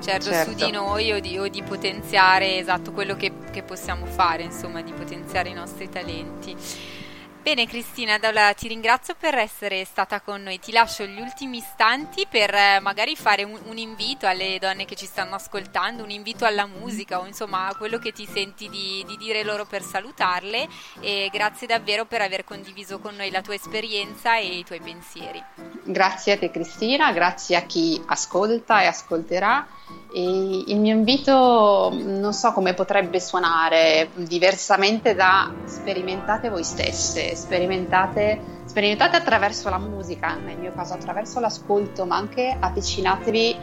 Certo, 0.00 0.30
certo, 0.30 0.50
su 0.52 0.64
di 0.64 0.70
noi 0.70 1.12
o 1.12 1.20
di, 1.20 1.38
o 1.38 1.48
di 1.48 1.62
potenziare 1.62 2.58
esatto 2.58 2.92
quello 2.92 3.14
che, 3.16 3.32
che 3.50 3.62
possiamo 3.62 4.06
fare, 4.06 4.44
insomma, 4.44 4.80
di 4.80 4.92
potenziare 4.92 5.50
i 5.50 5.54
nostri 5.54 5.88
talenti. 5.90 6.56
Bene 7.40 7.66
Cristina, 7.66 8.18
allora 8.20 8.52
ti 8.52 8.68
ringrazio 8.68 9.14
per 9.18 9.36
essere 9.38 9.84
stata 9.84 10.20
con 10.20 10.42
noi, 10.42 10.58
ti 10.58 10.70
lascio 10.70 11.04
gli 11.04 11.20
ultimi 11.20 11.58
istanti 11.58 12.26
per 12.28 12.52
eh, 12.52 12.80
magari 12.80 13.16
fare 13.16 13.44
un, 13.44 13.58
un, 13.64 13.78
invito 13.78 14.26
alle 14.26 14.58
donne 14.60 14.84
che 14.84 14.96
ci 14.96 15.06
stanno 15.06 15.36
ascoltando, 15.36 16.02
un 16.02 16.10
invito 16.10 16.44
alla 16.44 16.66
musica 16.66 17.20
o 17.20 17.26
insomma 17.26 17.68
a 17.68 17.76
quello 17.76 17.98
che 17.98 18.12
ti 18.12 18.26
senti 18.26 18.68
di, 18.68 19.02
di 19.06 19.16
dire 19.16 19.44
loro 19.44 19.64
per 19.64 19.82
salutarle. 19.82 20.68
E 21.00 21.30
grazie 21.32 21.66
davvero 21.66 22.04
per 22.04 22.20
aver 22.20 22.44
condiviso 22.44 22.98
con 22.98 23.14
noi 23.14 23.30
la 23.30 23.40
tua 23.40 23.54
esperienza 23.54 24.36
e 24.36 24.58
i 24.58 24.64
tuoi 24.64 24.80
pensieri. 24.80 25.42
Grazie 25.84 26.32
a 26.32 26.38
te 26.38 26.50
Cristina, 26.50 27.12
grazie 27.12 27.56
a 27.56 27.62
chi 27.62 28.02
ascolta 28.06 28.82
e 28.82 28.86
ascolterà 28.86 29.66
e 30.10 30.64
il 30.66 30.78
mio 30.78 30.94
invito 30.94 31.92
non 31.94 32.32
so 32.32 32.52
come 32.52 32.74
potrebbe 32.74 33.20
suonare 33.20 34.08
diversamente 34.14 35.14
da 35.14 35.52
sperimentate 35.64 36.48
voi 36.48 36.64
stesse, 36.64 37.36
sperimentate, 37.36 38.62
sperimentate 38.64 39.16
attraverso 39.16 39.68
la 39.68 39.78
musica, 39.78 40.34
nel 40.34 40.58
mio 40.58 40.72
caso 40.74 40.94
attraverso 40.94 41.40
l'ascolto, 41.40 42.06
ma 42.06 42.16
anche 42.16 42.56
avvicinatevi 42.58 43.56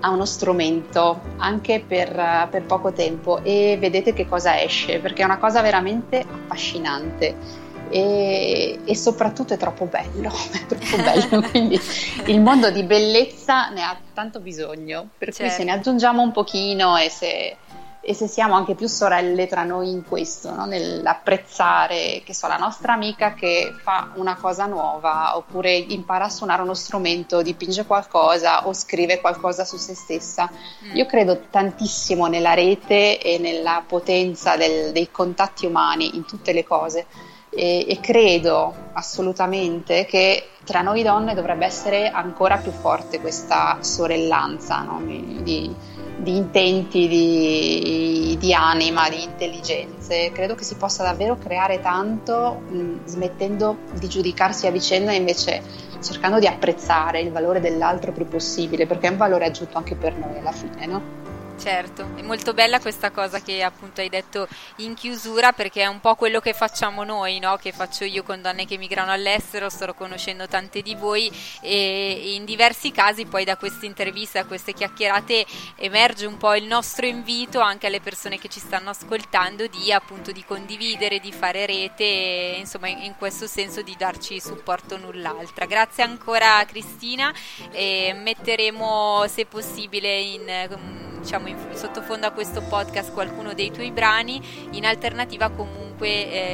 a 0.00 0.10
uno 0.10 0.24
strumento 0.24 1.20
anche 1.38 1.82
per, 1.84 2.48
per 2.50 2.64
poco 2.64 2.92
tempo. 2.92 3.40
E 3.42 3.76
vedete 3.80 4.12
che 4.12 4.28
cosa 4.28 4.60
esce, 4.62 5.00
perché 5.00 5.22
è 5.22 5.24
una 5.24 5.38
cosa 5.38 5.60
veramente 5.62 6.20
affascinante 6.20 7.66
e, 7.90 8.80
e, 8.84 8.96
soprattutto 8.96 9.54
è 9.54 9.56
troppo 9.56 9.86
bello, 9.86 10.30
è 10.52 10.66
troppo 10.66 10.96
bello, 10.96 11.42
quindi 11.50 11.80
il 12.26 12.40
mondo 12.40 12.70
di 12.70 12.82
bellezza 12.82 13.68
ne 13.70 13.82
ha 13.82 13.96
tanto 14.12 14.40
bisogno, 14.40 15.08
per 15.16 15.32
certo. 15.32 15.42
cui 15.42 15.50
se 15.50 15.64
ne 15.64 15.70
certo. 15.72 15.88
aggiungiamo 15.88 16.22
un 16.22 16.32
pochino 16.32 16.96
e 16.96 17.08
se, 17.08 17.56
e 18.00 18.14
se 18.14 18.26
siamo 18.26 18.54
anche 18.54 18.74
più 18.74 18.86
sorelle 18.86 19.46
tra 19.46 19.64
noi 19.64 19.90
in 19.90 20.02
questo, 20.02 20.50
no? 20.54 20.64
nell'apprezzare 20.64 22.22
che 22.24 22.32
so, 22.32 22.46
la 22.46 22.56
nostra 22.56 22.94
amica 22.94 23.34
che 23.34 23.74
fa 23.82 24.12
una 24.14 24.34
cosa 24.36 24.64
nuova 24.64 25.36
oppure 25.36 25.74
impara 25.74 26.24
a 26.24 26.30
suonare 26.30 26.62
uno 26.62 26.72
strumento, 26.72 27.42
dipinge 27.42 27.84
qualcosa 27.84 28.66
o 28.66 28.72
scrive 28.72 29.20
qualcosa 29.20 29.66
su 29.66 29.76
se 29.76 29.94
stessa. 29.94 30.50
Mm. 30.86 30.96
Io 30.96 31.04
credo 31.04 31.42
tantissimo 31.50 32.28
nella 32.28 32.54
rete 32.54 33.20
e 33.20 33.36
nella 33.36 33.82
potenza 33.86 34.56
del, 34.56 34.92
dei 34.92 35.10
contatti 35.10 35.66
umani 35.66 36.16
in 36.16 36.24
tutte 36.24 36.52
le 36.54 36.64
cose 36.64 37.06
e, 37.50 37.86
e 37.88 38.00
credo 38.00 38.74
assolutamente 38.92 40.04
che 40.04 40.48
tra 40.64 40.82
noi 40.82 41.02
donne 41.02 41.34
dovrebbe 41.34 41.64
essere 41.64 42.10
ancora 42.10 42.58
più 42.58 42.72
forte 42.72 43.20
questa 43.20 43.78
sorellanza 43.80 44.82
no? 44.82 45.00
di, 45.02 45.74
di, 46.18 46.36
intenti, 46.36 47.08
di, 47.08 48.36
di, 48.38 48.52
anima, 48.52 49.08
di 49.08 49.22
intelligenze. 49.22 50.30
Credo 50.30 50.54
che 50.54 50.64
si 50.64 50.74
possa 50.76 51.04
davvero 51.04 51.38
creare 51.38 51.80
tanto 51.80 52.60
mh, 52.68 53.06
smettendo 53.06 53.78
di 53.98 54.08
giudicarsi 54.08 54.66
a 54.66 54.70
vicenda 54.70 55.12
e 55.12 55.16
invece 55.16 55.62
cercando 56.02 56.38
di 56.38 56.46
apprezzare 56.46 57.20
il 57.20 57.32
valore 57.32 57.60
dell'altro 57.60 58.12
più 58.12 58.28
possibile, 58.28 58.86
perché 58.86 59.08
è 59.08 59.10
un 59.10 59.16
valore 59.16 59.46
aggiunto 59.46 59.78
anche 59.78 59.94
per 59.94 60.16
noi 60.16 60.38
alla 60.38 60.52
fine, 60.52 60.86
no? 60.86 61.27
Certo, 61.58 62.08
è 62.14 62.22
molto 62.22 62.54
bella 62.54 62.78
questa 62.78 63.10
cosa 63.10 63.40
che 63.40 63.64
appunto 63.64 64.00
hai 64.00 64.08
detto 64.08 64.46
in 64.76 64.94
chiusura 64.94 65.50
perché 65.50 65.82
è 65.82 65.86
un 65.86 65.98
po' 65.98 66.14
quello 66.14 66.38
che 66.38 66.52
facciamo 66.52 67.02
noi, 67.02 67.40
no? 67.40 67.56
che 67.56 67.72
faccio 67.72 68.04
io 68.04 68.22
con 68.22 68.40
donne 68.40 68.64
che 68.64 68.78
migrano 68.78 69.10
all'estero, 69.10 69.68
sto 69.68 69.92
conoscendo 69.92 70.46
tante 70.46 70.82
di 70.82 70.94
voi 70.94 71.28
e 71.60 72.34
in 72.34 72.44
diversi 72.44 72.92
casi 72.92 73.26
poi 73.26 73.44
da 73.44 73.56
queste 73.56 73.86
interviste, 73.86 74.40
da 74.40 74.46
queste 74.46 74.72
chiacchierate 74.72 75.44
emerge 75.74 76.26
un 76.26 76.36
po' 76.36 76.54
il 76.54 76.64
nostro 76.64 77.06
invito 77.06 77.58
anche 77.58 77.88
alle 77.88 78.00
persone 78.00 78.38
che 78.38 78.48
ci 78.48 78.60
stanno 78.60 78.90
ascoltando 78.90 79.66
di 79.66 79.92
appunto 79.92 80.30
di 80.30 80.44
condividere, 80.44 81.18
di 81.18 81.32
fare 81.32 81.66
rete 81.66 82.04
e 82.04 82.56
insomma 82.60 82.86
in 82.86 83.16
questo 83.18 83.48
senso 83.48 83.82
di 83.82 83.96
darci 83.98 84.40
supporto 84.40 84.96
null'altra. 84.96 85.66
Grazie 85.66 86.04
ancora 86.04 86.64
Cristina 86.66 87.34
e 87.72 88.14
metteremo 88.14 89.24
se 89.26 89.44
possibile 89.44 90.20
in 90.20 91.07
diciamo 91.18 91.48
in 91.48 91.56
sottofondo 91.74 92.26
a 92.26 92.30
questo 92.30 92.62
podcast 92.62 93.12
qualcuno 93.12 93.54
dei 93.54 93.70
tuoi 93.70 93.90
brani, 93.90 94.40
in 94.72 94.84
alternativa 94.84 95.50
comunque 95.50 96.08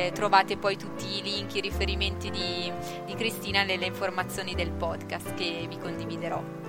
eh, 0.07 0.11
trovate 0.15 0.57
poi 0.57 0.77
tutti 0.77 1.19
i 1.19 1.23
link, 1.23 1.55
i 1.55 1.61
riferimenti 1.61 2.31
di, 2.31 2.73
di 3.05 3.15
Cristina 3.15 3.63
nelle 3.63 3.87
informazioni 3.87 4.55
del 4.55 4.71
podcast 4.71 5.35
che 5.35 5.67
vi 5.69 5.79
condividerò. 5.79 6.64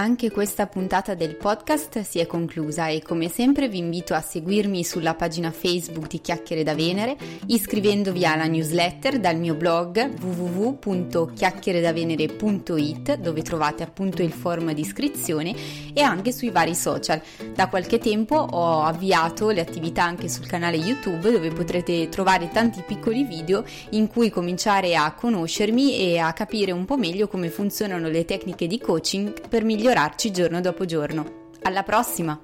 Anche 0.00 0.30
questa 0.30 0.66
puntata 0.66 1.12
del 1.12 1.36
podcast 1.36 2.00
si 2.00 2.20
è 2.20 2.26
conclusa 2.26 2.86
e 2.86 3.02
come 3.02 3.28
sempre 3.28 3.68
vi 3.68 3.76
invito 3.76 4.14
a 4.14 4.22
seguirmi 4.22 4.82
sulla 4.82 5.12
pagina 5.12 5.50
Facebook 5.50 6.06
di 6.06 6.22
Chiacchiere 6.22 6.62
da 6.62 6.74
Venere, 6.74 7.18
iscrivendovi 7.48 8.24
alla 8.24 8.46
newsletter 8.46 9.20
dal 9.20 9.36
mio 9.36 9.52
blog 9.52 10.18
www.chiacchieredavenere.it 10.18 13.18
dove 13.18 13.42
trovate 13.42 13.82
appunto 13.82 14.22
il 14.22 14.32
form 14.32 14.72
di 14.72 14.80
iscrizione 14.80 15.54
e 15.92 16.00
anche 16.00 16.32
sui 16.32 16.48
vari 16.48 16.74
social. 16.74 17.20
Da 17.54 17.68
qualche 17.68 17.98
tempo 17.98 18.36
ho 18.36 18.80
avviato 18.80 19.50
le 19.50 19.60
attività 19.60 20.04
anche 20.04 20.30
sul 20.30 20.46
canale 20.46 20.78
YouTube 20.78 21.30
dove 21.30 21.50
potrete 21.50 22.08
trovare 22.08 22.48
tanti 22.48 22.82
piccoli 22.86 23.24
video 23.24 23.64
in 23.90 24.06
cui 24.06 24.30
cominciare 24.30 24.96
a 24.96 25.12
conoscermi 25.12 25.98
e 25.98 26.16
a 26.16 26.32
capire 26.32 26.72
un 26.72 26.86
po' 26.86 26.96
meglio 26.96 27.28
come 27.28 27.50
funzionano 27.50 28.08
le 28.08 28.24
tecniche 28.24 28.66
di 28.66 28.78
coaching 28.78 29.46
per 29.46 29.62
migliorare 29.62 29.88
migliorarci 29.90 30.30
giorno 30.30 30.60
dopo 30.60 30.84
giorno. 30.84 31.48
Alla 31.62 31.82
prossima! 31.82 32.40